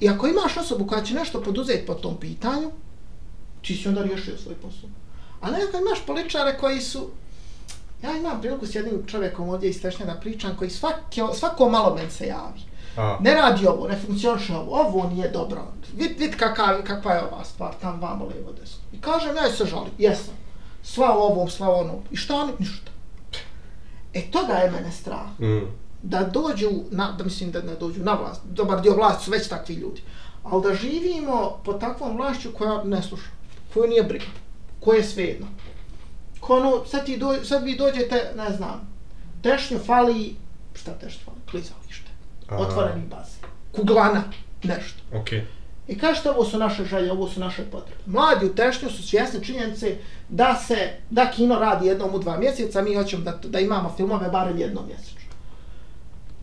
[0.00, 2.70] I ako imaš osobu koja će nešto poduzeti po tom pitanju,
[3.62, 4.90] ti si onda riješio svoj posao.
[5.42, 7.08] A ne ako imaš političare koji su...
[8.02, 11.94] Ja imam priliku s jednim čovjekom ovdje iz Tešnja da pričam, koji svako, svako malo
[11.94, 12.60] men se javi.
[12.96, 13.18] A.
[13.20, 15.62] Ne radi ovo, ne funkcioniše ovo, ovo nije dobro.
[15.96, 18.78] Vid, vid kakav, kakva je ova stvar, tam vamo lijevo desno.
[18.92, 20.34] I kažem, ja se žalim, jesam.
[20.82, 21.96] Sva ovom, sva onom.
[22.10, 22.52] I šta oni?
[22.58, 22.90] Ništa.
[24.14, 25.66] E toga je mene strah Mm.
[26.02, 29.48] da dođu, na, da mislim da ne dođu na vlast, dobar dio vlasti su već
[29.48, 30.02] takvi ljudi,
[30.42, 33.30] ali da živimo pod takvom vlašću koja ne sluša,
[33.74, 34.24] koju nije briga,
[34.84, 35.46] koja je svejedno.
[36.40, 38.92] Ko ono, sad, ti do, sad vi dođete, ne znam,
[39.42, 40.36] tešnju fali,
[40.74, 42.10] šta tešnju fali, klizalište,
[42.48, 42.56] A.
[42.56, 43.40] otvoreni bazen,
[43.72, 44.22] kuglana,
[44.62, 45.02] nešto.
[45.14, 45.46] Okej.
[45.88, 48.00] I kažete, ovo su naše želje, ovo su naše potrebe.
[48.06, 49.96] Mladi u Tešnju su svjesni činjenice
[50.28, 54.28] da se, da kino radi jednom u dva mjeseca, mi hoćemo da, da imamo filmove
[54.28, 55.20] barem jednom mjesečno.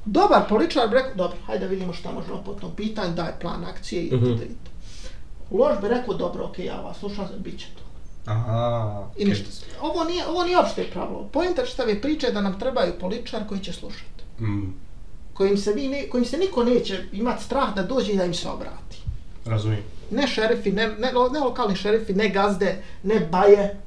[0.06, 3.66] Dobar političar bi rekao, dobro, hajde da vidimo šta možemo po tom pitanju, daj plan
[3.66, 4.26] akcije i Mhm.
[4.26, 4.48] mm -hmm.
[5.52, 7.89] Loš bi rekao, dobro, okej, ja vas slušam, bit će to.
[8.26, 9.08] Aha.
[9.18, 9.52] I ništa.
[9.52, 11.24] se- Ovo nije, ovo nije opšte pravilo.
[11.24, 14.24] Pointer čitave priče je da nam trebaju političar koji će slušati.
[14.42, 14.74] Mm.
[15.34, 18.34] Kojim se, vi ne, kojim se niko neće imati strah da dođe i da im
[18.34, 18.98] se obrati.
[19.46, 19.84] Razumijem.
[20.12, 20.98] ne šerifi, ne, ne,
[21.32, 22.72] ne lokalni šerifi, ne gazde,
[23.04, 23.80] ne baje,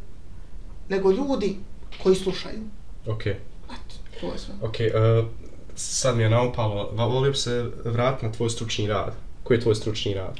[0.88, 1.56] nego ljudi
[2.02, 2.58] koji slušaju.
[3.06, 3.32] Okej.
[3.64, 4.54] Eto, to je sve.
[4.62, 5.26] Okej, uh,
[5.74, 7.52] sad mi je naupalo, va- volio bi se
[7.84, 9.12] vratiti na tvoj stručni rad.
[9.42, 10.36] Koji je tvoj stručni rad?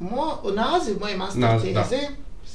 [0.00, 1.80] Mo, naziv moje master Naziv, da.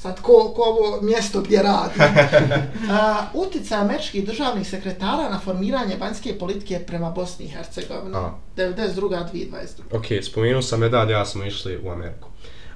[0.02, 2.02] Sad ko, ko ovo mjesto gdje radim,
[2.90, 8.30] a, uticaj američkih državnih sekretara na formiranje vanjske politike prema Bosni i Hercegovini, A.
[8.56, 9.46] 92-2022.
[9.92, 12.28] Ok, spomenuo sam medalj, ja smo išli u Ameriku.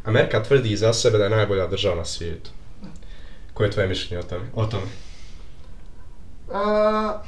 [0.04, 2.50] Amerika tvrdi za sebe da je najbolja država na svijetu.
[3.54, 4.44] Koje je tvoje mišljenje o tome?
[4.54, 4.86] O tome.
[6.52, 7.22] A,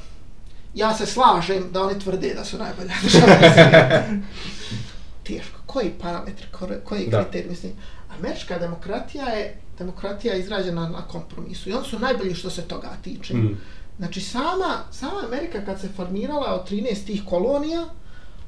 [0.75, 4.27] ja se slažem da oni tvrde da su najbolja država na svijetu.
[5.27, 5.57] Teško.
[5.67, 7.73] Koji parametri, ko- koji kriterij, mislim.
[8.19, 13.35] Američka demokratija je demokratija izrađena na kompromisu i oni su najbolji što se toga tiče.
[13.35, 13.59] Mm.
[13.99, 17.85] Znači sama, sama Amerika kad se formirala od 13 tih kolonija,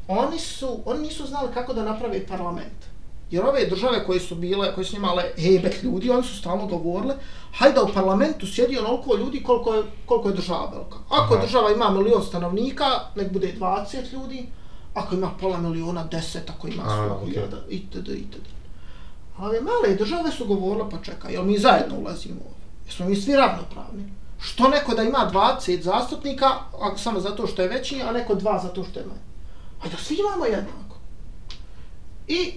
[0.08, 2.88] oni su, oni nisu znali kako da naprave parlament.
[3.30, 7.14] Jer ove države koje su bile, koje su imale hebet ljudi, oni su stalno govorile,
[7.52, 10.96] hajde u parlamentu sjedi onoliko ljudi koliko je, koliko je država velika.
[11.08, 11.46] Ako Aha.
[11.46, 12.84] država ima milion stanovnika,
[13.16, 14.46] nek bude 20 ljudi,
[14.94, 17.28] ako ima pola miliona, 10, ako ima A, 100 okej.
[17.28, 18.08] hiljada, itd.
[18.08, 18.57] itd.
[19.38, 22.64] Ove male države su govorile, pa čekaj, jel mi zajedno ulazimo ovdje?
[22.86, 24.04] Jesmo mi svi ravnopravni?
[24.40, 26.46] Što neko da ima 20 zastupnika,
[26.80, 29.20] a samo zato što je veći, a neko dva zato što je manji?
[29.82, 30.96] A da svi imamo jednako.
[32.28, 32.52] I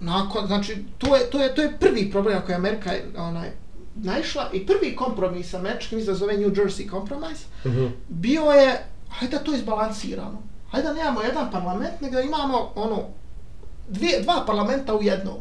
[0.00, 3.50] nakon, znači, to je, to je, to je prvi problem na koji je Amerika onaj,
[3.94, 7.86] naišla i prvi kompromis američki, mislim da se zove New Jersey Compromise, Mhm.
[8.08, 10.42] bio je, hajde da to izbalansiramo.
[10.70, 13.02] Hajde da nemamo jedan parlament, nego da imamo ono,
[13.88, 15.36] dvije, dva parlamenta u jednom.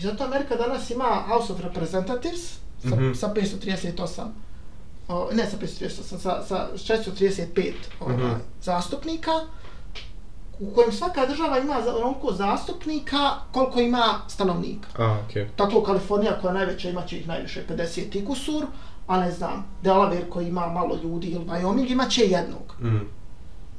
[0.00, 2.40] I zato Amerika danas ima House of Representatives
[2.80, 3.14] sa, Mhm.
[3.14, 4.22] sa 538,
[5.08, 8.28] o, ne sa 538, sa, sa 635 ovaj, Mhm.
[8.62, 9.30] zastupnika,
[10.60, 13.18] u kojem svaka država ima onoliko zastupnika
[13.52, 14.88] koliko ima stanovnika.
[14.98, 15.48] A, okej.
[15.50, 18.66] Tako Kalifornija koja je najveća imaće ih najviše 50 i kusur,
[19.06, 22.74] a ne znam, Delaware koji ima malo ljudi ili Wyoming imaće jednog.
[22.80, 23.00] Mm.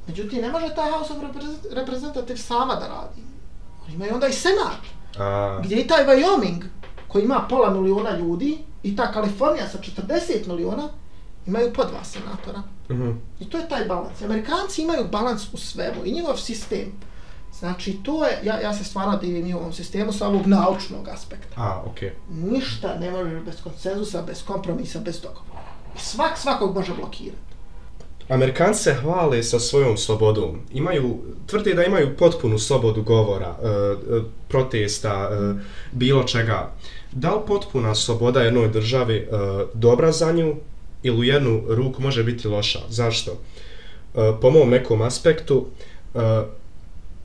[0.06, 1.18] Međutim, ne može ta House of
[1.72, 3.22] Representatives sama da radi.
[3.84, 4.82] Oni imaju onda i Senat,
[5.18, 6.62] A, gdje i taj Wyoming
[7.08, 10.88] koji ima pola miliona ljudi i ta Kalifornija sa 40 miliona
[11.46, 12.62] imaju po dva senatora.
[12.90, 13.10] mhm.
[13.40, 14.22] I to je taj balans.
[14.22, 16.92] Amerikanci imaju balans u svemu i njihov sistem.
[17.58, 21.54] Znači, to je, ja, ja se stvarno divim njihovom sistemu sa ovog naučnog aspekta.
[21.56, 22.12] A, okej.
[22.30, 25.62] Ništa ne može bez konsenzusa, bez kompromisa, bez dogovora.
[25.96, 27.51] I svak svakog može blokirati.
[28.28, 30.60] Amerikanci se hvale sa svojom slobodom.
[30.72, 35.54] Imaju, tvrde da imaju potpunu slobodu govora, e, e, protesta, e,
[35.92, 36.72] bilo čega.
[37.12, 39.28] Da li potpuna sloboda jednoj državi e,
[39.74, 40.56] dobra za nju
[41.02, 42.80] ili u jednu ruku može biti loša?
[42.88, 43.30] Zašto?
[43.30, 45.66] E, po mom nekom aspektu,
[46.14, 46.18] e,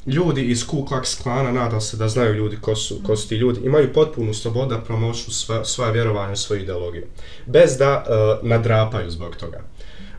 [0.07, 3.35] ljudi iz Ku Klux Klana, nadam se da znaju ljudi ko su, ko su ti
[3.35, 7.05] ljudi, imaju potpunu slobodu da promoću sva, svoje vjerovanja, svoju ideologiju.
[7.45, 9.61] Bez da e, nadrapaju zbog toga.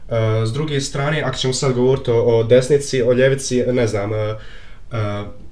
[0.09, 4.15] E, s druge strane, ako ćemo sad govoriti o, o desnici, o ljevici, ne znam,
[4.15, 4.35] e, e,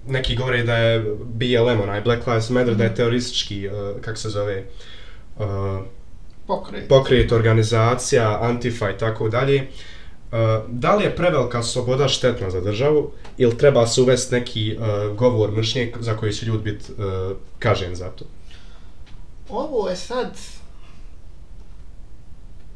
[0.07, 4.28] neki govore da je BLM, onaj Black Lives Matter, da je teroristički, e, kako se
[4.28, 4.64] zove,
[6.46, 6.88] Pokret.
[6.88, 9.66] pokret, organizacija, Antifa i tako dalje.
[10.68, 14.76] Da li je prevelika sloboda štetna za državu ili treba se uvesti neki e,
[15.14, 18.24] govor mržnje za koji će ljudi biti e, kažen za to?
[19.48, 20.38] Ovo je sad...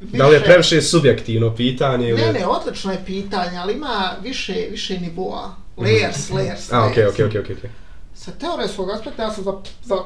[0.00, 2.20] Da li je previše subjektivno pitanje ili...
[2.20, 5.54] Ne, ne, odlično je pitanje, ali ima više, više nivoa.
[5.76, 7.12] Layers, layers, A, okej, layers.
[7.12, 7.56] okej, okej, okej.
[7.56, 7.70] okej.
[8.14, 9.52] Sa teoretskog aspekta ja sam za,
[9.84, 9.96] za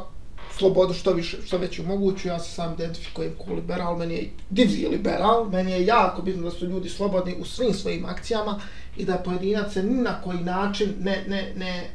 [0.58, 4.88] slobodu što više, što veću moguću, ja se sam identifikujem kao liberal, meni je divlji
[4.88, 8.60] liberal, meni je jako bitno da su ljudi slobodni u svim svojim akcijama
[8.96, 11.90] i da pojedinac se ni na koji način ne, ne, ne,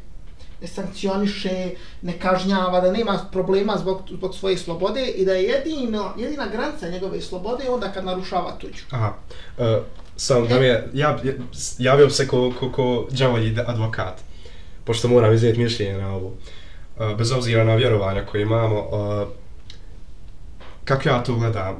[0.61, 1.69] ne sankcioniše,
[2.01, 6.89] ne kažnjava, da nema problema zbog, zbog svoje slobode i da je jedino, jedina granica
[6.89, 8.83] njegove slobode onda kad narušava tuđu.
[8.89, 9.13] Aha.
[9.57, 9.83] E, uh,
[10.15, 11.19] sam da mi je, ja,
[11.77, 14.21] javio se ko, ko, ko džavolji advokat,
[14.83, 16.27] pošto moram iznijeti mišljenje na ovo.
[16.27, 19.27] Uh, bez obzira na vjerovanja koje imamo, uh,
[20.85, 21.77] kako ja to gledam,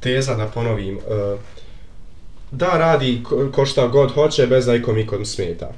[0.00, 1.40] teza da ponovim, uh,
[2.50, 5.72] da radi ko, ko šta god hoće bez da ikom ikom smeta.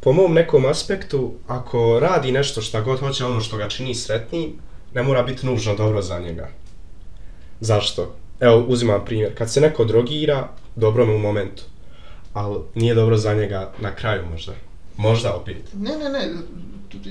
[0.00, 4.52] Po mom nekom aspektu, ako radi nešto šta god hoće, ono što ga čini sretnim,
[4.94, 6.48] ne mora biti nužno dobro za njega.
[7.60, 8.14] Zašto?
[8.40, 9.34] Evo, uzimam primjer.
[9.34, 11.62] Kad se neko drogira, dobro mu u momentu.
[12.32, 14.52] Ali nije dobro za njega na kraju možda.
[14.96, 15.56] Možda opet.
[15.74, 16.28] Ne, ne, ne,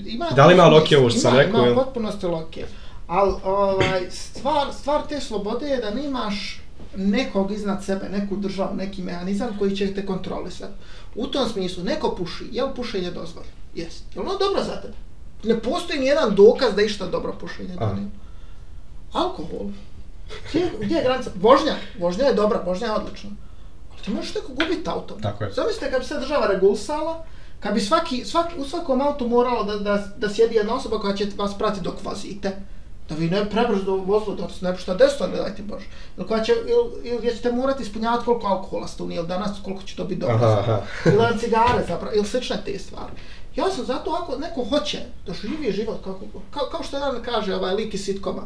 [0.05, 0.29] ima...
[0.36, 2.65] Da li ima loke ovo što sam rekao, Ima, ima potpunosti loke.
[3.07, 6.61] Ali ovaj, stvar, stvar te slobode je da nemaš
[6.95, 10.73] nekog iznad sebe, neku državu, neki mehanizam koji će te kontrolisati.
[11.16, 13.55] U tom smislu, neko puši, je li pušenje dozvoljeno?
[13.76, 14.03] Jest.
[14.16, 14.93] Je li ono dobro za tebe?
[15.43, 18.07] Ne postoji ni jedan dokaz da išta dobro pušenje donio.
[19.13, 19.68] Alkohol.
[20.49, 21.32] Gdje, gdje je granica?
[21.36, 21.76] Vožnja.
[21.99, 23.30] Vožnja je dobra, vožnja je odlična.
[23.91, 25.18] Ali ti možeš neko gubiti auto.
[25.22, 25.51] Tako je.
[25.51, 27.26] Zamislite kad bi se država regulisala,
[27.59, 31.16] kad bi svaki, svaki, u svakom autu moralo da, da, da sjedi jedna osoba koja
[31.16, 32.57] će vas pratiti dok vozite.
[33.09, 35.85] Da vi ne prebrzo vozilo, da se ne pušta desno, ne dajte Bože.
[36.17, 39.95] Ili, koja će, ili, ili ćete morati ispunjavati koliko alkohola ste unijeli danas, koliko će
[39.95, 40.63] to biti dobro.
[41.05, 43.11] Ili na cigare zapravo, ili slične te stvari.
[43.55, 46.19] Ja sam zato ako neko hoće da živi život kako,
[46.51, 48.41] kao, kao što jedan kaže ovaj lik iz sitkoma,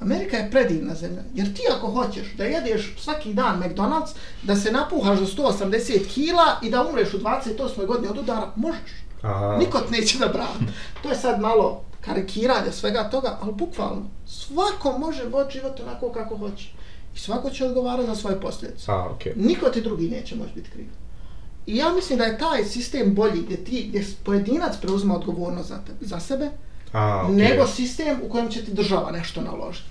[0.00, 4.72] Amerika je predivna zemlja, jer ti ako hoćeš da jedeš svaki dan McDonald's, da se
[4.72, 7.86] napuhaš do 180 kila i da umreš u 28.
[7.86, 8.90] godini od udara, možeš.
[9.22, 9.56] Aha.
[9.58, 10.72] Niko te neće da brani.
[11.02, 16.36] To je sad malo karikiranje svega toga, ali bukvalno, svako može voditi život onako kako
[16.36, 16.68] hoće.
[17.14, 18.92] I svako će odgovarati za svoje posljedice.
[18.92, 19.32] A, okej.
[19.36, 20.86] Niko ti drugi neće moći biti kriv.
[21.66, 25.78] I ja mislim da je taj sistem bolji gdje ti, gdje pojedinac preuzima odgovornost za,
[25.86, 26.50] te, za sebe,
[26.92, 27.34] A, okej.
[27.34, 29.88] nego sistem u kojem će ti država nešto naložiti.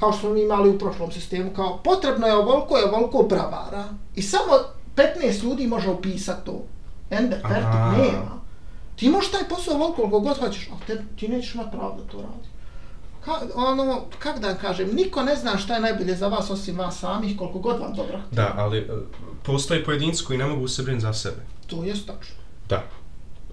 [0.00, 3.84] Kao što smo mi imali u prošlom sistemu, kao potrebno je ovoliko je ovoliko bravara
[4.14, 4.52] i samo
[4.96, 6.64] 15 ljudi može opisati to.
[7.10, 7.96] Ende, Aha.
[7.96, 8.39] nema.
[9.00, 12.12] Ti možeš taj posao ovoliko koliko god hoćeš, ali te, ti nećeš imati pravo da
[12.12, 12.48] to radi.
[13.24, 16.98] Ka, ono, kak da kažem, niko ne zna šta je najbolje za vas osim vas
[16.98, 18.20] samih, koliko god vam dobro.
[18.30, 18.88] Da, ali e,
[19.42, 21.40] postoje pojedinci koji ne mogu se brinuti za sebe.
[21.66, 22.34] To je tačno.
[22.68, 22.82] Da.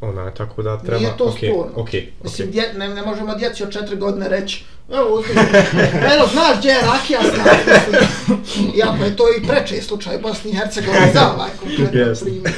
[0.01, 0.97] Ona, tako da treba...
[0.97, 1.71] Nije to okej, sporno.
[1.75, 2.61] Okej, Mislim, okej.
[2.61, 5.33] dje, ne, ne možemo djeci od četiri godine reći, evo uzmi,
[6.15, 10.51] evo znaš gdje je rakija znaš, mislim, iako je to i preče slučaj u Bosni
[10.51, 12.53] i Hercegovini za ovaj konkretno primjer.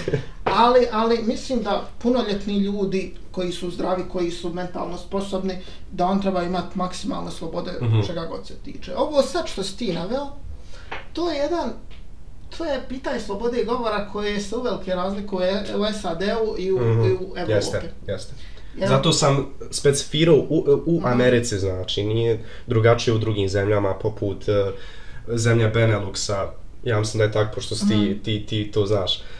[0.51, 5.53] Ali, ali mislim da punoljetni ljudi koji su zdravi, koji su mentalno sposobni,
[5.91, 8.01] da on treba imati maksimalne slobode Mhm.
[8.01, 8.95] čega god se tiče.
[8.95, 10.27] Ovo sad što si ti naveo,
[11.13, 11.69] to je jedan
[12.49, 17.01] to je pitanje slobode govora koje se uvelike razlikuje u SAD-u i u, Mhm.
[17.01, 17.51] i u Evropi.
[17.51, 18.33] Jeste, jeste.
[18.77, 18.89] Jel?
[18.89, 19.37] Zato sam
[19.71, 21.05] specifirao u, u Mhm.
[21.05, 24.55] Americi, znači, nije drugačije u drugim zemljama, poput uh,
[25.29, 26.47] zemlja Beneluxa,
[26.83, 28.19] ja mislim da je tako, pošto si ti, Mhm.
[28.19, 29.17] ti, ti to znaš.
[29.17, 29.38] Uh,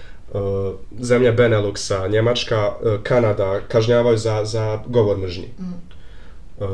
[0.99, 5.47] zemlja Beneluxa, Njemačka, uh, Kanada kažnjavaju za, za govor mržnje.
[5.59, 5.71] Mhm.
[6.59, 6.67] Uh,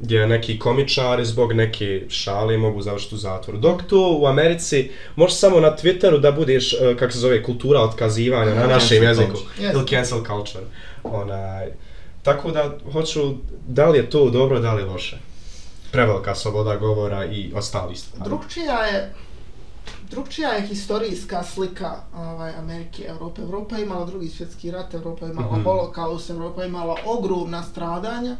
[0.00, 3.58] gdje neki komičari zbog neke šale mogu završiti u zatvoru.
[3.58, 7.80] Dok to u Americi možeš samo na Twitteru da budeš, uh, kako se zove, kultura
[7.80, 9.38] otkazivanja na Cancel našem jeziku.
[9.60, 9.72] Yes.
[9.74, 10.64] Ili cancel culture.
[11.02, 11.66] Onaj,
[12.22, 13.34] tako da hoću,
[13.68, 15.16] da li je to dobro, da li je loše.
[15.92, 18.30] Prevelika sloboda govora i ostali stvari.
[18.30, 19.12] Drugčija je
[20.10, 23.42] drugčija je historijska slika ovaj, Amerike, Evrope.
[23.42, 25.64] Evropa je imala drugi svjetski rat, Evropa je imala Mhm.
[25.64, 28.36] holokaust, Evropa je imala ogromna stradanja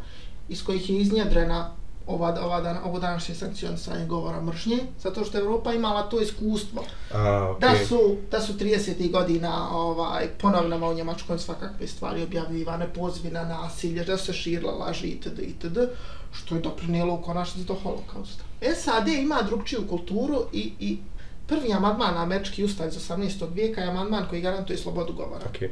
[0.48, 1.70] iz kojih je iznjedrena
[2.06, 6.82] ova, ova dan, ovo današnje sankcionisanje govora mržnje, zato što je Evropa imala to iskustvo.
[7.12, 7.60] A, okay.
[7.60, 9.10] Da su, da su 30.
[9.12, 15.06] godina ovaj, ponovno u Njemačkoj svakakve stvari objavljivane, pozivi na nasilje, da se širila laži
[15.06, 15.38] itd.
[15.38, 15.78] itd.
[16.32, 18.44] što je doprinijelo u konačnici do holokausta.
[18.76, 20.98] SAD ima drugčiju kulturu i, i
[21.46, 23.54] prvi amandman na američki ustav iz 18.
[23.54, 25.46] vijeka je amandman koji garantuje slobodu govora.
[25.52, 25.68] Okay.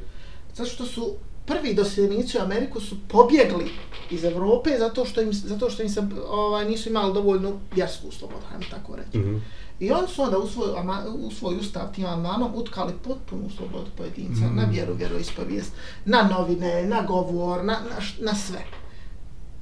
[0.54, 1.14] Zato što su
[1.46, 3.70] prvi doseljenici u Ameriku su pobjegli
[4.10, 8.40] iz Evrope zato što im, zato što im se ovaj, nisu imali dovoljnu vjersku slobodu,
[8.50, 9.18] hajmo tako reći.
[9.18, 9.40] Mm -hmm.
[9.82, 13.90] I oni su onda u svoj, ama, u svoj ustav tim amandmanom utkali potpunu slobodu
[13.96, 14.56] pojedinca, mm.
[14.56, 15.72] na vjeru, vjeroispovijest,
[16.04, 18.64] na novine, na govor, na, na, na sve.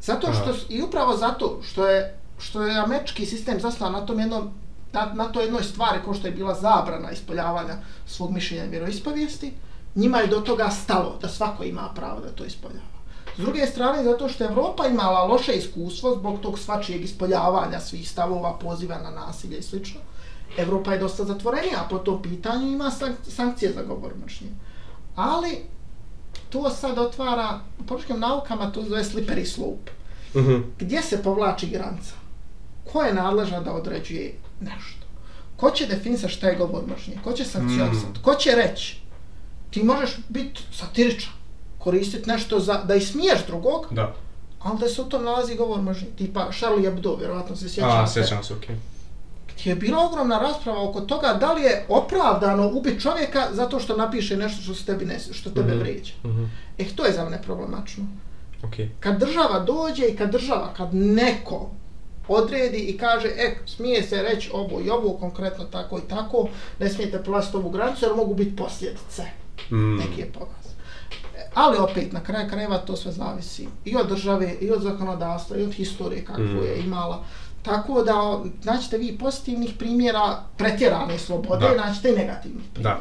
[0.02, 4.50] Zato što, i upravo zato što je, što je američki sistem zasnovan na tom jednom
[4.92, 7.76] na, na toj jednoj stvari kao što je bila zabrana ispoljavanja
[8.06, 9.52] svog mišljenja i vjeroispovijesti,
[9.94, 12.90] njima je do toga stalo da svako ima pravo da to ispoljava.
[13.36, 18.10] S druge strane, zato što je Evropa imala loše iskustvo zbog tog svačijeg ispoljavanja svih
[18.10, 20.00] stavova, poziva na nasilje i slično,
[20.56, 24.48] Evropa je dosta zatvorenija po tom pitanju ima sank sankcije za govor mržnje.
[25.16, 25.58] Ali
[26.50, 29.92] to sad otvara, u političkim naukama to zove slippery slope.
[30.34, 30.62] Mm -hmm.
[30.78, 32.14] Gdje se povlači granica?
[32.92, 35.06] Ko je nadležan da određuje nešto?
[35.56, 37.14] Ko će definisati šta je govor mržnje?
[37.24, 38.06] Ko će sankcionisati?
[38.10, 38.22] Mm.
[38.22, 39.00] Ko će reći?
[39.70, 41.32] Ti možeš biti satiričan,
[41.78, 44.14] koristiti nešto za, da ismiješ drugog, Da.
[44.60, 46.08] ali da se u tom nalazi govor mržnje.
[46.08, 48.12] Tipa Charlie Hebdo, vjerovatno se A, sjećate.
[48.12, 48.76] sjećam se, okej.
[49.54, 53.96] Gdje je bila ogromna rasprava oko toga da li je opravdano ubiti čovjeka zato što
[53.96, 55.78] napiše nešto što, se tebi ne, što tebe Mhm.
[55.78, 56.12] vređa.
[56.24, 56.48] Mm -hmm.
[56.78, 58.04] E, to je za mene problematično.
[58.62, 58.90] Okej.
[59.00, 61.70] Kad država dođe i kad država, kad neko
[62.30, 66.88] odredi i kaže, e, smije se reći ovo i ovo, konkretno tako i tako, ne
[66.88, 69.22] smijete prolaziti ovu granicu jer mogu biti posljedice
[69.70, 69.96] Mm.
[69.96, 70.66] neke po vas.
[71.36, 75.56] E, Ali opet, na kraju krajeva to sve zavisi i od države, i od zakonodavstva,
[75.56, 76.56] i od historije kakvu Mm.
[76.58, 77.24] je imala.
[77.62, 81.86] Tako da, naćete vi pozitivnih primjera pretjerane slobode, Da.
[81.86, 82.96] naćete i negativnih primjera.
[82.96, 83.00] Da.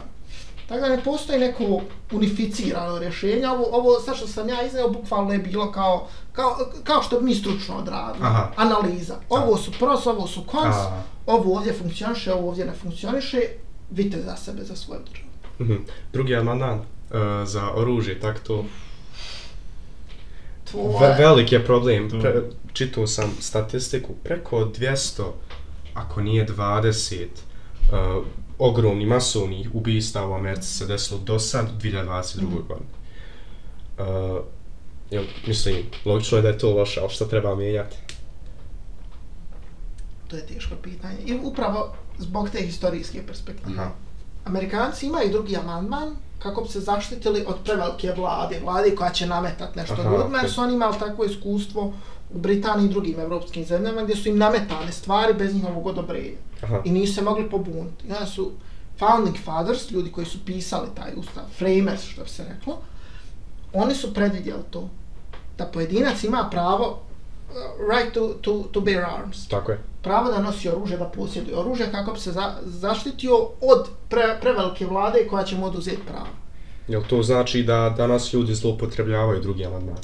[0.70, 3.48] Tako da ne postoji neko unificirano rješenje.
[3.48, 7.26] Ovo, ovo sad što sam ja izneo, bukvalno je bilo kao, kao, kao što bi
[7.26, 8.26] mi stručno odradili.
[8.26, 8.52] Aha.
[8.56, 9.16] Analiza.
[9.30, 11.02] Ovo su pros, ovo su cons, A.
[11.26, 13.42] ovo ovdje funkcioniše, ovo ovdje ne funkcioniše.
[13.92, 15.30] Vidite za sebe, za svoju državu.
[15.60, 15.80] Mm -hmm.
[16.14, 16.86] Drugi amandman uh,
[17.46, 18.66] za oružje, tak to.
[20.72, 22.10] To Ve je- velik je problem.
[22.10, 22.20] To.
[22.20, 22.42] Pre,
[22.74, 25.24] čitao sam statistiku, preko 200,
[25.94, 27.26] ako nije 20,
[27.92, 28.26] uh,
[28.60, 32.43] ogromni masovnih ubistava u Americi se desilo do sad, 2022.
[32.43, 32.55] Mhm.
[32.55, 32.89] godine.
[33.99, 34.43] Uh,
[35.12, 37.97] jel, mislim, logično je da je to loše, ali šta treba mijenjati?
[40.28, 41.18] To je teško pitanje.
[41.26, 43.80] I upravo zbog te historijske perspektive.
[43.80, 43.91] Aha.
[44.45, 49.76] Amerikanci imaju drugi amandman kako bi se zaštitili od prevelike vlade, vlade koja će nametat
[49.76, 51.93] nešto Aha, ljudima, jer su oni imali takvo iskustvo
[52.34, 56.82] u Britaniji i drugim evropskim zemljama gdje su im nametane stvari bez njihovog odobrenja Aha.
[56.86, 58.07] i nisu se mogli pobuniti.
[58.10, 58.51] Ja su
[58.99, 62.78] founding fathers, ljudi koji su pisali taj ustav, framers što bi se reklo,
[63.74, 64.89] oni su predvidjeli to.
[65.57, 66.99] da pojedinac ima pravo
[67.49, 67.55] uh,
[67.95, 69.47] right to, to, to bear arms.
[69.47, 69.80] Tako je.
[70.01, 74.86] Pravo da nosi oružje, da posjeduje oružje kako bi se za, zaštitio od pre, prevelike
[74.86, 76.28] vlade koja će mu oduzeti pravo.
[76.88, 79.97] Jel to znači da danas ljudi zloupotrebljavaju drugi amandman?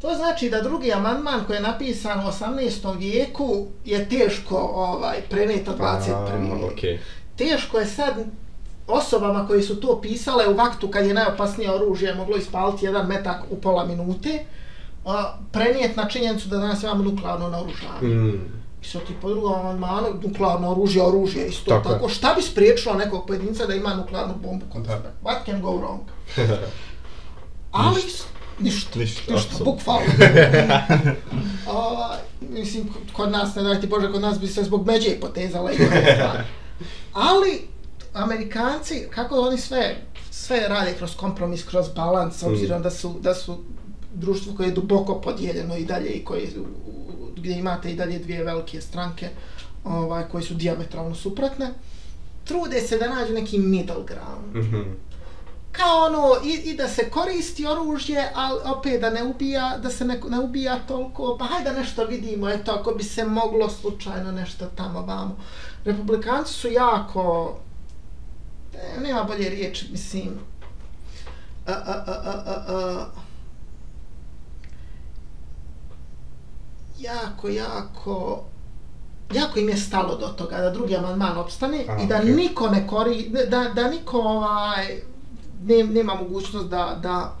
[0.00, 2.98] To znači da drugi amandman koji je napisan u 18.
[2.98, 6.62] vijeku je teško ovaj, preneti od 21.
[6.62, 7.00] A, okej.
[7.36, 8.14] Teško je sad
[8.86, 13.42] osobama koji su to pisale u vaktu kad je najopasnije oružje moglo ispaliti jedan metak
[13.50, 14.44] u pola minute,
[15.04, 18.14] a, prenijet na činjenicu da danas imamo nuklearno naoružanje.
[18.14, 18.66] Mm.
[18.82, 22.08] I sad ti po drugom amandmanu, nuklearno oružje, oružje, isto Tako tako.
[22.08, 25.12] Šta bi spriječilo nekog pojedinca da ima nuklearnu bombu kod sebe?
[25.24, 26.00] What can go wrong?
[27.70, 28.00] Ali,
[28.58, 28.98] ništa.
[28.98, 30.06] Ništa, Ništa, ništa bukvalno.
[31.66, 32.18] Ovaj,
[32.50, 35.74] mislim, kod nas, ne daj ti Bože, kod nas bi se zbog međe potezala i
[35.74, 36.44] stvari.
[37.12, 37.60] Ali,
[38.14, 39.96] Amerikanci, kako oni sve,
[40.30, 43.58] sve rade kroz kompromis, kroz balans, s obzirom da su, da su
[44.14, 46.48] društvo koje je duboko podijeljeno i dalje i koje,
[47.36, 49.28] gdje imate i dalje dvije velike stranke
[49.84, 51.70] ovaj, koje su diametralno suprotne,
[52.44, 54.82] trude se da nađu neki middle ground Mhm.
[55.76, 60.04] Kao ono, i, i da se koristi oružje, ali opet da ne ubija, da se
[60.04, 64.32] ne, ne ubija toliko, pa hajde da nešto vidimo, eto, ako bi se moglo slučajno
[64.32, 65.36] nešto tamo vamo.
[65.84, 67.56] Republikanci su jako,
[68.74, 70.38] e, nema bolje riječi, mislim,
[71.66, 73.06] a, a, a, a, a, a,
[76.98, 78.44] jako, jako,
[79.34, 82.32] jako im je stalo do toga da drugi amandman opstane A, i da okej.
[82.34, 85.02] niko ne kori, da, da niko ovaj,
[85.66, 87.34] ne, nema mogućnost da, da,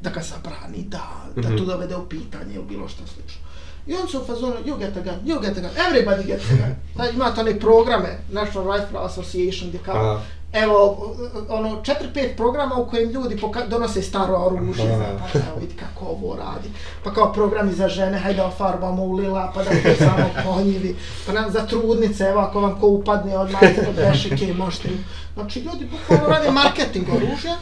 [0.00, 1.58] da ga zabrani, da, da Mhm.
[1.58, 3.40] to dovede u pitanje ili bilo što slično.
[3.86, 6.44] I on su u fazonu, you get a gun, you get a gun, everybody gets
[6.44, 6.74] a gun.
[6.94, 10.20] Znači, imate one programe, National Rifle Association, gdje kao.
[10.52, 11.14] Evo,
[11.48, 14.98] ono, četiri, pet programa u kojim ljudi donose staro oružje,
[15.32, 16.68] pa evo, vidi kako ovo radi.
[17.04, 20.96] Pa kao programi za žene, hajde ofarbamo u lila, pa da to samo ponjivi.
[21.26, 25.04] Pa nam za trudnice, evo, ako vam ko upadne odmah ispod bešike, možete im.
[25.34, 27.56] Znači, ljudi bukvalno rade marketing oružja,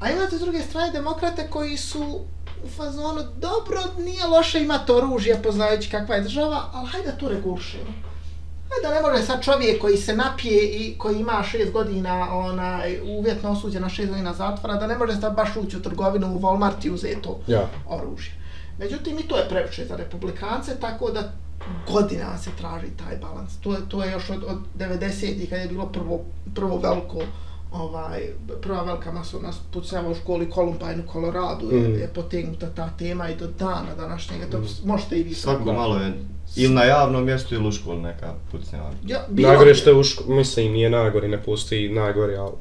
[0.00, 2.20] a imate s druge strane demokrate koji su
[2.64, 7.28] u fazonu, dobro, nije loše imati oružje, poznajući kakva je država, ali hajde da to
[7.28, 8.10] regulišemo.
[8.70, 13.00] Hajde da ne može sad čovjek koji se napije i koji ima šest godina onaj,
[13.00, 16.40] uvjetno osuđen na šest godina zatvora, da ne može sad baš ući u trgovinu u
[16.40, 17.68] Walmart i uzeti to Ja.
[17.88, 18.32] oružje.
[18.78, 21.32] Međutim, i to je previše za republikance, tako da
[21.92, 23.56] godina se traži taj balans.
[23.60, 26.20] To je, to je još od, od 90-ih kad je bilo prvo,
[26.54, 27.18] prvo veliko
[27.72, 28.20] ovaj,
[28.62, 31.76] prva velika masovna pucnjava u školi Columbine u Coloradu mm.
[31.76, 31.94] Mm.
[31.94, 35.96] je, je potegnuta ta tema i do dana današnjega, to možete i vi Svako malo
[35.96, 36.12] je
[36.56, 38.90] ili na javnom mjestu ili u školi neka pucnjava.
[39.06, 39.74] Ja, gdje.
[39.74, 40.24] što je u ško...
[40.32, 42.52] mislim, nije najgore, ne postoji najgore, ali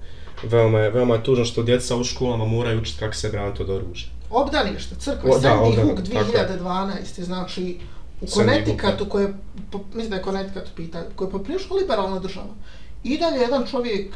[0.44, 3.70] veoma je, veoma je tužno što djeca u školama moraju učiti kako se braniti od
[3.70, 4.10] oružja.
[4.30, 6.48] Obdanište, crkva, O, da, Sandy Hook tako je.
[6.64, 7.22] 2012.
[7.22, 7.80] Znači,
[8.22, 9.34] u Connecticutu, koje, je
[9.72, 12.54] po- mislim da je Connecticut pitanje, koja je poprilično liberalna država,
[13.04, 14.16] i dalje jedan čovjek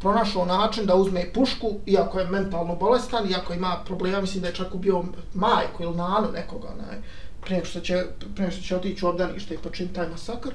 [0.00, 4.54] pronašao način da uzme pušku, iako je mentalno bolestan, iako ima problema, mislim da je
[4.54, 6.98] čak ubio majku ili nanu nekoga, onaj,
[7.46, 10.50] prije što će, prije što će otići u obdanište i počiniti taj masakr.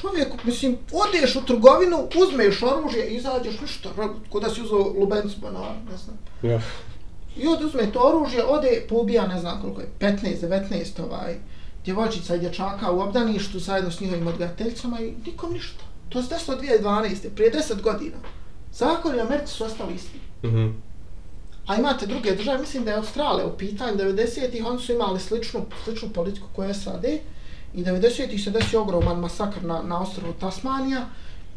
[0.00, 3.88] Čovjek, mislim, odeš u trgovinu, uzmeš oružje, izađeš, ništa,
[4.30, 6.18] ko da si uzeo lubencu banana, ne znam.
[6.42, 6.60] Ja.
[7.36, 11.36] I ode uzme to oružje, ode poubija ne znam koliko je, 15, 19 ovaj,
[11.84, 15.84] djevojčica i dječaka u obdaništu zajedno s njihovim odgajateljicama i nikom ništa.
[16.08, 17.30] To se desilo 2012.
[17.34, 18.16] prije 10 godina.
[18.72, 20.18] Zakoni u Americi su ostali isti.
[20.44, 20.68] Mhm.
[21.66, 25.60] A imate druge države, mislim da je Australija u pitanju 90-ih, oni su imali sličnu,
[25.84, 27.04] sličnu politiku koju je SAD
[27.74, 31.06] i 90-ih se desio ogroman masakr na, na ostrovu Tasmanija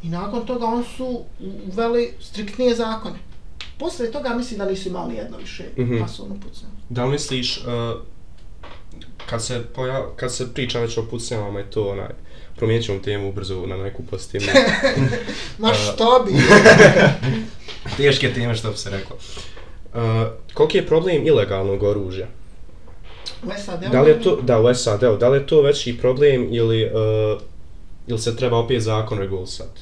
[0.04, 1.24] i nakon toga oni su
[1.68, 3.16] uveli striktnije zakone.
[3.80, 5.98] Posle toga mislim da nisu imali jedno više Mhm.
[6.00, 6.72] masovno pucanje.
[6.90, 7.64] Da li misliš, uh,
[9.26, 12.08] kad, se poja, kad se priča već o pucnjavama i to, onaj,
[12.56, 14.48] promijenit ćemo temu brzo na neku pozitivnu.
[15.60, 16.34] Ma što bi?
[17.98, 19.16] Teške teme, što bi se reklo.
[19.16, 19.55] Uh,
[20.54, 22.28] koliki je problem ilegalnog oružja?
[23.44, 26.48] U SAD-u Da li je to, da, u SAD-u, da li je to veći problem
[26.52, 27.42] ili, uh,
[28.08, 29.82] ili se treba opet zakon regulisati?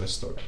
[0.00, 0.40] Bez toga.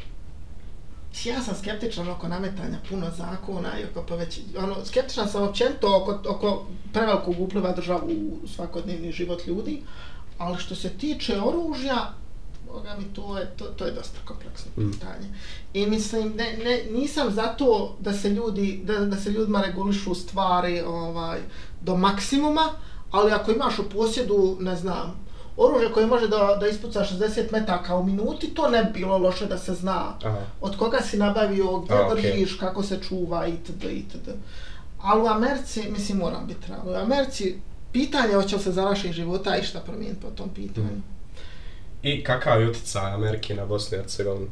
[1.25, 4.41] Ja sam skeptičan oko nametanja puno zakona i oko poveć...
[4.59, 9.83] Ono, skeptičan sam općenito oko, oko prevelikog upliva državu u svakodnevni život ljudi,
[10.39, 12.15] ali što se tiče oružja,
[12.75, 14.91] Boga mi, to je, to, to je dosta kompleksno Mm.
[14.91, 15.29] pitanje.
[15.75, 20.81] I mislim, ne, ne, nisam zato da se ljudi, da, da se ljudima regulišu stvari
[20.81, 21.39] ovaj,
[21.81, 22.69] do maksimuma,
[23.11, 25.25] ali ako imaš u posjedu, ne znam,
[25.57, 29.47] oružje koje može da, da ispuca 60 metaka u minuti, to ne bi bilo loše
[29.47, 30.41] da se zna Aha.
[30.61, 33.85] od koga si nabavio, gdje A, držiš, kako se čuva itd.
[33.85, 34.29] itd.
[35.01, 37.59] Ali u Americi, mislim, moram biti realno, u Americi
[37.93, 40.87] pitanje je hoće li se za naših života išta promijeniti po tom pitanju.
[40.87, 41.14] Mhm.
[42.05, 44.47] I kakav je utjecaj Amerike na Bosnu i Hercegovinu?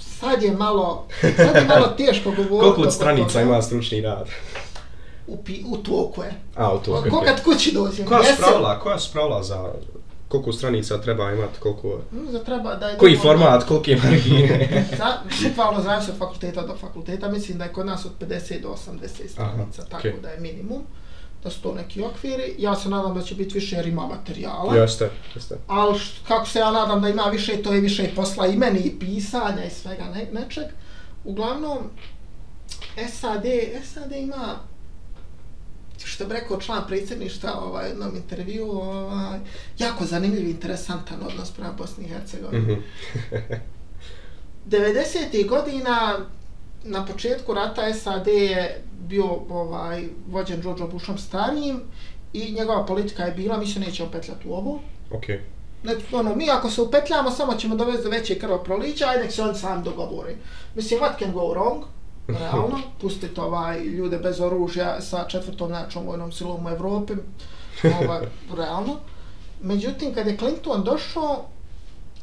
[0.00, 2.60] Sad je malo, sad je malo teško govoriti.
[2.60, 4.28] Koliko od stranica ima stručni rad?
[5.26, 6.32] U, pi, u toku je.
[6.56, 7.04] A, u to.
[7.10, 8.06] Ko kad kući dođem.
[8.06, 9.72] Koja su pravila, koja su pravila za
[10.28, 11.88] koliko stranica treba imati, koliko...
[12.12, 12.98] mm, Za treba da je...
[12.98, 14.68] Koji dovoljno- format, kolike margine?
[14.98, 15.06] Za,
[15.42, 18.76] bukvalno zavisi od fakulteta do fakulteta, mislim da je kod nas od 50 do 80
[19.28, 20.12] stranica, Aha, tako okej.
[20.22, 20.82] da je minimum.
[21.46, 22.54] Da su to neki okviri.
[22.58, 24.76] Ja se nadam da će biti više jer ima materijala.
[24.76, 25.58] Jeste, jeste.
[25.66, 28.78] Ali kako se ja nadam da ima više, to je više i posla i meni
[28.78, 30.64] i pisanja i svega ne, nečeg.
[31.24, 31.78] Uglavnom,
[33.12, 33.44] SAD,
[33.84, 34.56] SAD ima
[36.04, 39.38] što bi rekao član predsjedništva ovaj, u jednom intervju, ovaj,
[39.78, 42.72] jako zanimljiv i interesantan odnos prema Bosni i Hercegovini.
[42.72, 42.80] Mhm.
[44.70, 45.48] 90.
[45.48, 46.18] godina
[46.84, 51.80] na početku rata SAD je bio ovaj vođen George Bushom starijim
[52.32, 54.80] i njegova politika je bila mi se nećemo petljati u ovo.
[55.10, 55.40] Okej.
[55.82, 59.42] Ne, ono, mi ako se upetljamo samo ćemo dovesti do veće krvoprolića, ajde nek se
[59.42, 60.36] on sam dogovori.
[60.74, 61.82] Mislim, what can go wrong?
[62.40, 67.12] Realno, pustite ovaj, ljude bez oružja sa četvrtom najjačom vojnom silom u Evropi,
[68.02, 68.20] ovaj,
[68.58, 68.96] realno.
[69.62, 71.44] Međutim, kad je Clinton došao,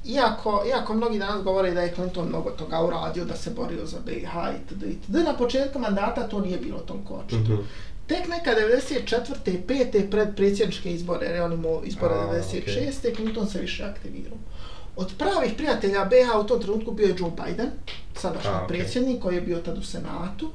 [0.05, 3.97] iako, iako mnogi danas govore da je Clinton mnogo toga uradio, da se borio za
[4.05, 4.31] BiH
[4.61, 4.83] itd.
[4.83, 5.15] itd.
[5.15, 7.53] Na početku mandata to nije bilo toliko očito.
[7.53, 7.61] Mhm.
[8.07, 9.51] Tek neka 94.
[9.51, 10.09] i 5.
[10.11, 13.15] pred predsjedničke izbore, jer je on imao izbore A, 96.
[13.15, 14.37] Clinton se više aktivirao.
[14.95, 17.69] Od pravih prijatelja BiH u tom trenutku bio je Joe Biden,
[18.15, 18.67] sadašnji okej.
[18.67, 20.49] predsjednik koji je bio tad u Senatu,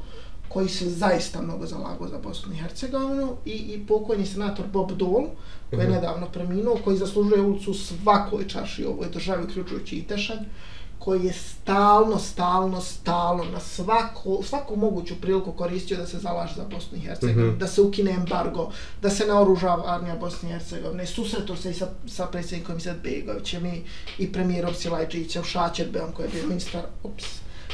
[0.48, 5.26] koji se zaista mnogo zalagao za Bosnu i Hercegovinu i, i pokojni senator Bob Dole,
[5.70, 10.44] koji je nedavno preminuo, koji zaslužuje ulicu svakoj čaši u ovoj državi, uključujući i Tešanj,
[10.98, 16.64] koji je stalno, stalno, stalno na svaku, svaku moguću priliku koristio da se zalaže za
[16.64, 17.58] Bosnu i Hercegovinu, Mhm.
[17.58, 18.70] da se ukine embargo,
[19.02, 21.06] da se naoružava armija Bosne i Hercegovine.
[21.06, 23.82] Susretao se i sa, sa predsjednikom Izetbegovićem i,
[24.18, 27.24] i premijerom Silajđićem, Šačerbeom koji je bio ministar, ups,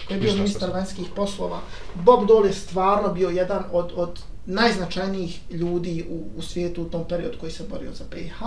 [0.08, 1.60] koji je bio ministar vanjskih poslova.
[1.94, 7.08] Bob Dole je stvarno bio jedan od, od najznačajnijih ljudi u, u svijetu u tom
[7.08, 8.38] periodu koji se borio za BiH.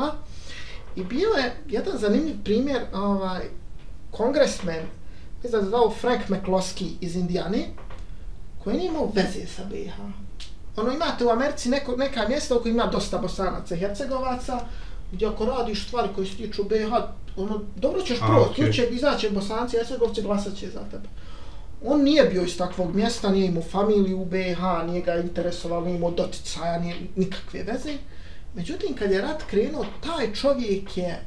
[0.95, 3.41] I bio je jedan zanimljiv primjer, ovaj,
[4.11, 4.85] kongresmen,
[5.43, 7.67] da se zvao Frank McCloskey iz Indijane,
[8.63, 9.93] koji nije imao veze sa BiH.
[10.77, 14.59] Ono, imate u Americi neko, neka mjesta u kojima ima dosta bosanaca i hercegovaca,
[15.11, 16.91] gdje ako radiš stvari koje se tiču BiH,
[17.37, 18.65] ono, dobro ćeš proći, okej.
[18.65, 21.07] tu će izaći bosanci i hercegovci, glasat će za tebe.
[21.85, 25.97] On nije bio iz takvog mjesta, nije imao familiju u BiH, nije ga interesovalo, nije
[25.97, 27.93] imao doticaja, nije nikakve veze.
[28.53, 31.21] Međutim, kad je rat krenuo, taj čovjek je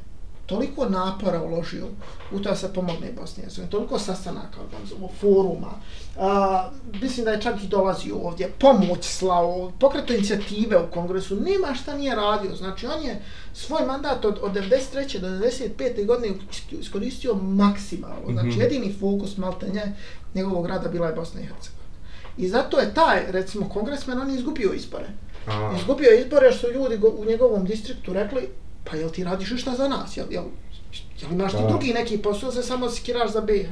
[0.51, 1.85] toliko napora uložio
[2.31, 5.71] u to da se pomogne Bosni i Hercegovini, toliko sastanaka organizovao, foruma,
[6.17, 6.69] a,
[7.01, 11.97] mislim da je čak i dolazio ovdje, pomoć slao, pokreto inicijative u kongresu, nema šta
[11.97, 13.21] nije radio, znači on je
[13.53, 15.19] svoj mandat od, od 93.
[15.19, 16.05] do 95.
[16.05, 16.33] godine
[16.71, 18.61] iskoristio maksimalno, znači Mhm.
[18.61, 19.83] jedini fokus maltenje
[20.35, 21.81] njegovog rada bila je Bosna i Hercegovina.
[22.37, 25.07] I zato je taj, recimo, kongresmen, on je izgubio izbore.
[25.47, 28.49] A, Izgubio je izbore su ljudi u njegovom distriktu rekli,
[28.83, 30.43] pa jel ti radiš išta za nas, jel, jel,
[31.21, 31.67] jel imaš ti Da.
[31.67, 33.69] drugi neki posao, se samo skiraš za BiH.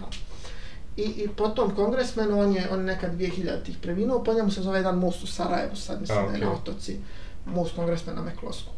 [0.98, 4.98] I, I potom kongresmen, on je, on nekad 2000-ih preminuo, po njemu se zove jedan
[5.00, 6.98] most u Sarajevu, sad mislim A, da je na otoci,
[7.46, 8.74] most kongresmena Mekloskog.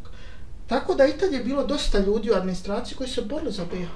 [0.66, 3.88] Tako da i tad je bilo dosta ljudi u administraciji koji se borili za BiH,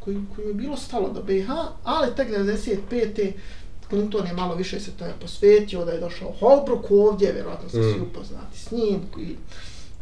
[0.00, 1.50] koji, koji je bilo stalo do BiH,
[1.84, 3.32] ali tek 95.
[3.88, 7.82] Clinton je malo više se to je posvetio, da je došao Holbrook ovdje, vjerojatno ste
[7.82, 8.02] svi Mm.
[8.02, 9.36] upoznati s njim, i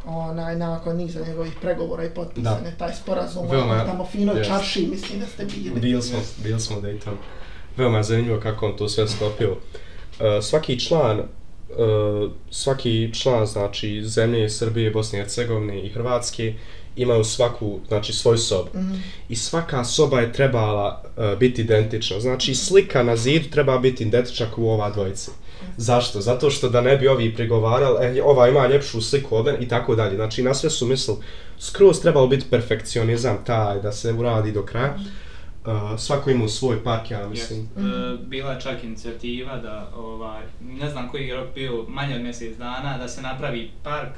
[0.06, 2.68] onaj, nakon niza njegovih pregovora i potpisan Da.
[2.68, 4.50] je taj sporazum, Veoma, ono, tamo fino jest.
[4.50, 5.80] čarši, mislim da ste bili.
[5.80, 7.16] Bili smo, bili smo u Daytonu.
[7.76, 9.50] Veoma je zanimljivo kako on to sve sklopio.
[9.50, 9.56] Uh,
[10.42, 16.54] svaki član, uh, svaki član, znači, zemlje Srbije, Bosne i Hercegovine i Hrvatske
[17.02, 18.70] imaju svaku, znači, svoju sobu.
[18.74, 18.94] Mhm.
[19.28, 22.20] I svaka soba je trebala uh, biti identična.
[22.20, 25.30] Znači, slika na zidu treba biti identična u ova dvojice.
[25.76, 26.20] Zašto?
[26.20, 29.68] Zato što da ne bi ovi prigovarali, e, ova ima ljepšu sliku od mene i
[29.68, 30.16] tako dalje.
[30.16, 31.18] Znači, na sve su mislili,
[31.58, 34.96] skroz trebalo biti perfekcionizam taj, da se uradi do kraja.
[35.66, 37.68] Uh, svako ima svoj park, ja mislim.
[37.76, 38.14] Yes.
[38.14, 42.22] E, bila je čak inicijativa da, ovaj, ne znam koji je rok bio, manje od
[42.22, 44.12] mjesec dana, da se napravi park,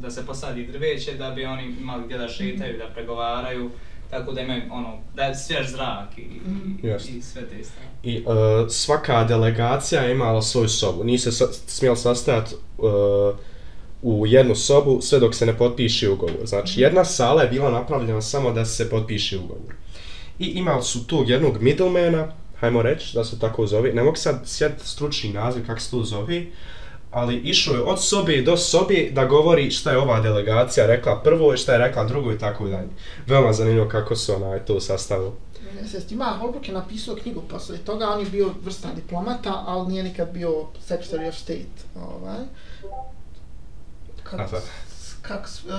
[0.00, 3.70] da se posadi drveće, da bi oni imali gdje da šetaju, da pregovaraju,
[4.10, 7.10] tako da imaju ono, da je svjež zrak i, i, Jest.
[7.10, 7.88] i sve te stvari.
[8.02, 11.04] I uh, svaka delegacija je imala svoju sobu.
[11.04, 12.88] Nije se sa, smjela sastajati uh,
[14.02, 16.46] u jednu sobu sve dok se ne potpiše ugovor.
[16.46, 19.77] Znači, jedna sala je bila napravljena samo da se potpiše ugovor.
[20.38, 24.42] I imali su tog jednog middlemana, hajmo reći da se tako zove, ne mogu sad
[24.46, 26.46] sjetiti stručni naziv kako se to zove,
[27.10, 31.54] ali išao je od sobe do sobe da govori šta je ova delegacija rekla prvo
[31.54, 32.88] i šta je rekla drugo i tako dalje.
[33.26, 35.30] Veoma zanimljivo kako su onaj to sastavili.
[35.74, 36.10] Mjesec.
[36.10, 40.32] Ima, Holbrook je napisao knjigu posle toga, on je bio vrstan diplomata, ali nije nikad
[40.32, 41.78] bio Secretary of State.
[41.96, 42.38] Ovaj.
[44.32, 44.60] Aha.
[45.28, 45.70] Kak, uh,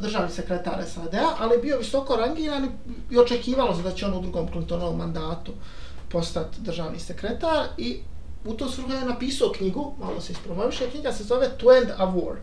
[0.00, 2.70] državni sekretar SAD-a, ali je bio visoko rangiran i-
[3.10, 5.52] i očekivalo se da će on u drugom Clintonovom mandatu
[6.08, 7.98] postati državni sekretar i
[8.44, 12.06] u to svrhu je napisao knjigu, malo se ispromoviše, knjiga se zove To End a
[12.06, 12.34] War.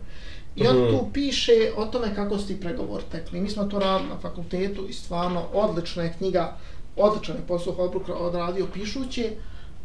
[0.56, 0.88] I on Mhm.
[0.88, 3.40] tu piše o tome kako su ti pregovor tekli.
[3.40, 6.56] Mi smo to radili na fakultetu i stvarno odlična je knjiga,
[6.96, 9.30] odličan je posao Holbrook odradio pišući,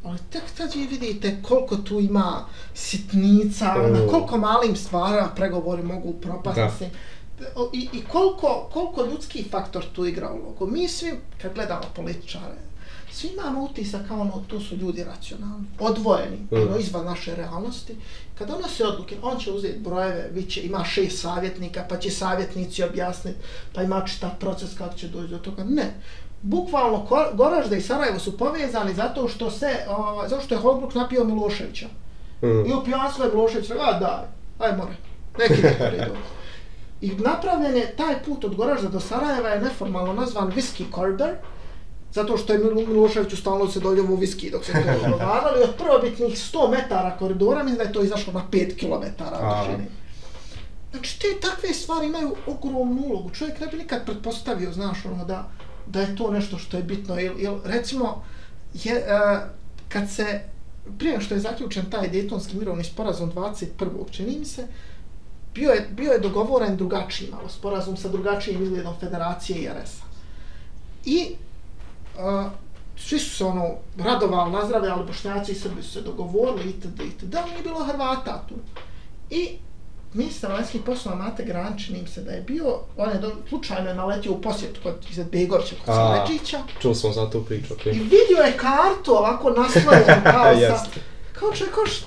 [0.03, 3.94] ali tek tad vi vidite koliko tu ima sitnica, Mm.
[3.94, 6.61] na koliko malim stvarima pregovori mogu propasti.
[6.78, 6.90] Se.
[7.73, 10.68] I, I koliko, koliko ljudski faktor tu igra ulogu.
[10.68, 11.11] Mi svi,
[11.41, 12.56] kad gledamo političare,
[13.11, 16.56] svi imamo utisak kao ono, tu su ljudi racionalni, odvojeni, Mm.
[16.57, 17.95] ono, izvan naše realnosti.
[18.38, 22.84] Kad donose odluke, on će uzeti brojeve, bit će, ima šest savjetnika, pa će savjetnici
[22.84, 23.38] objasniti,
[23.73, 25.64] pa ima čitav proces kako će doći do toga.
[25.64, 25.94] Ne.
[26.41, 31.23] Bukvalno, Goražda i Sarajevo su povezani zato što se, o, zato što je Holbrook napio
[31.23, 31.88] Miloševića.
[32.41, 32.65] Mm.
[32.65, 34.26] I u pijanstvu je Milošević rekao, a daj,
[34.69, 34.93] aj more,
[35.38, 36.09] neki ne.
[37.01, 41.30] I napravljen je taj put od Goražda do Sarajeva je neformalno nazvan Whisky Corridor,
[42.13, 45.63] zato što je Milo- Miloševiću stalno se doljevo viski dok se to dogovarali.
[45.63, 49.85] Od prvobitnih 100 metara koridora, mislim da je to izašlo na 5 km dužine.
[50.91, 53.30] Znači, te takve stvari imaju ogromnu ulogu.
[53.30, 55.49] Čovjek ne bi nikad pretpostavio, znaš, ono, da,
[55.87, 57.19] da je to nešto što je bitno.
[57.19, 58.23] Ili, ili recimo,
[58.73, 59.39] je, uh,
[59.89, 60.41] kad se,
[60.97, 64.11] prije što je zaključen taj Daytonski mirovni sporazum 21.
[64.11, 64.67] čini mi se,
[65.53, 70.05] bio je, bio je dogovoren drugačiji malo sporazum sa drugačijim izgledom Federacije i RS-a.
[71.05, 71.35] I
[72.15, 72.51] uh,
[72.97, 77.01] svi su se ono radovali, nazdravljali, Bošnjaci i Srbi su se dogovorili itd.
[77.01, 77.35] itd.
[77.35, 78.55] Ali nije bilo Hrvata tu.
[79.29, 79.57] I
[80.13, 82.65] ministar vanjskih poslova Mate Gran, čini im se da je bio,
[82.97, 85.95] on je do, slučajno je naletio u posjet kod Izetbegovića, kod A.
[85.95, 87.91] Saleđića, Čuo sam za tu priču, okej.
[87.91, 90.99] i vidio je kartu ovako naslojenu kao sa, Jeste.
[91.33, 92.01] kao čovjek, kao š,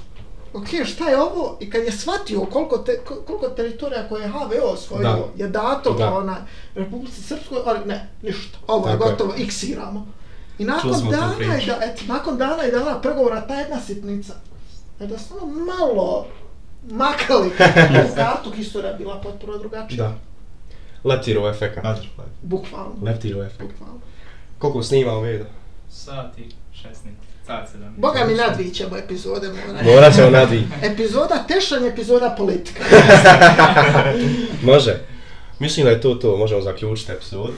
[0.53, 1.57] ok, šta je ovo?
[1.61, 5.03] I kad je shvatio koliko, te, ko- koliko teritorija koje je HVO osvojio
[5.37, 5.45] Da.
[5.45, 6.11] je dato Da.
[6.11, 6.37] ona
[6.75, 9.11] Republici Srpskoj, ali ne, ništa, ovo je Tako je.
[9.11, 10.07] gotovo, iksiramo.
[10.59, 14.33] I nakon dana, je, da, et, nakon dana i dana pregovora, ta jedna sitnica,
[15.01, 16.27] je da samo malo
[16.91, 17.51] makali
[18.17, 20.09] kartu, historija je bila potpuno drugačija.
[20.09, 20.15] Da.
[21.05, 21.77] Leptirov efekt.
[21.77, 22.25] Butterfly.
[22.43, 22.95] Bukvalno.
[23.03, 23.61] Leptirov efekt.
[23.61, 24.01] Bukvalno.
[24.59, 25.45] Koliko snimao Vedo?
[25.91, 26.89] Sat i 16,
[27.47, 27.91] sat 7.
[27.97, 29.83] Boga mi nadvit ćemo epizode, mora.
[29.83, 30.67] Morat ćemo nadvi.
[30.93, 32.85] Epizoda tešan, epizoda politika.
[34.73, 34.99] Može.
[35.59, 37.53] Mislim da je to to, možemo zaključiti epizodu.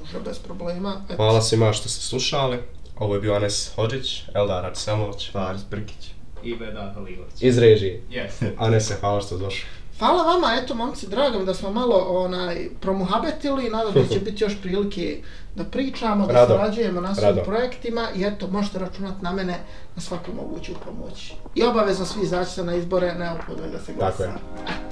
[0.00, 1.04] Može, bez problema.
[1.10, 2.58] Et, Hvala svima što ste slušali.
[2.96, 5.32] Ovo je bio Anes Hođić, Eldar Arsemović.
[5.32, 6.10] Faris Brkić.
[6.42, 7.34] I Vedat Halilović.
[7.42, 8.02] Iz režije.
[8.10, 8.44] Yes.
[8.58, 9.68] Anese, hvala što došli.
[9.98, 14.20] Hvala vama, eto momci, drago mi da smo malo onaj promuhabetili, nadam se da će
[14.30, 15.22] biti još prilike
[15.54, 16.54] da pričamo, da Rado.
[16.54, 17.42] surađujemo na svim Rado.
[17.42, 19.54] projektima i eto, možete računati na mene
[19.96, 21.32] na svaku moguću pomoć.
[21.54, 24.16] I obavezno svi izaći se na izbore, neophodno je da se glasa.
[24.16, 24.32] Tako je.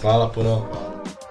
[0.03, 0.49] Hvala puno.
[0.71, 1.26] Hvala.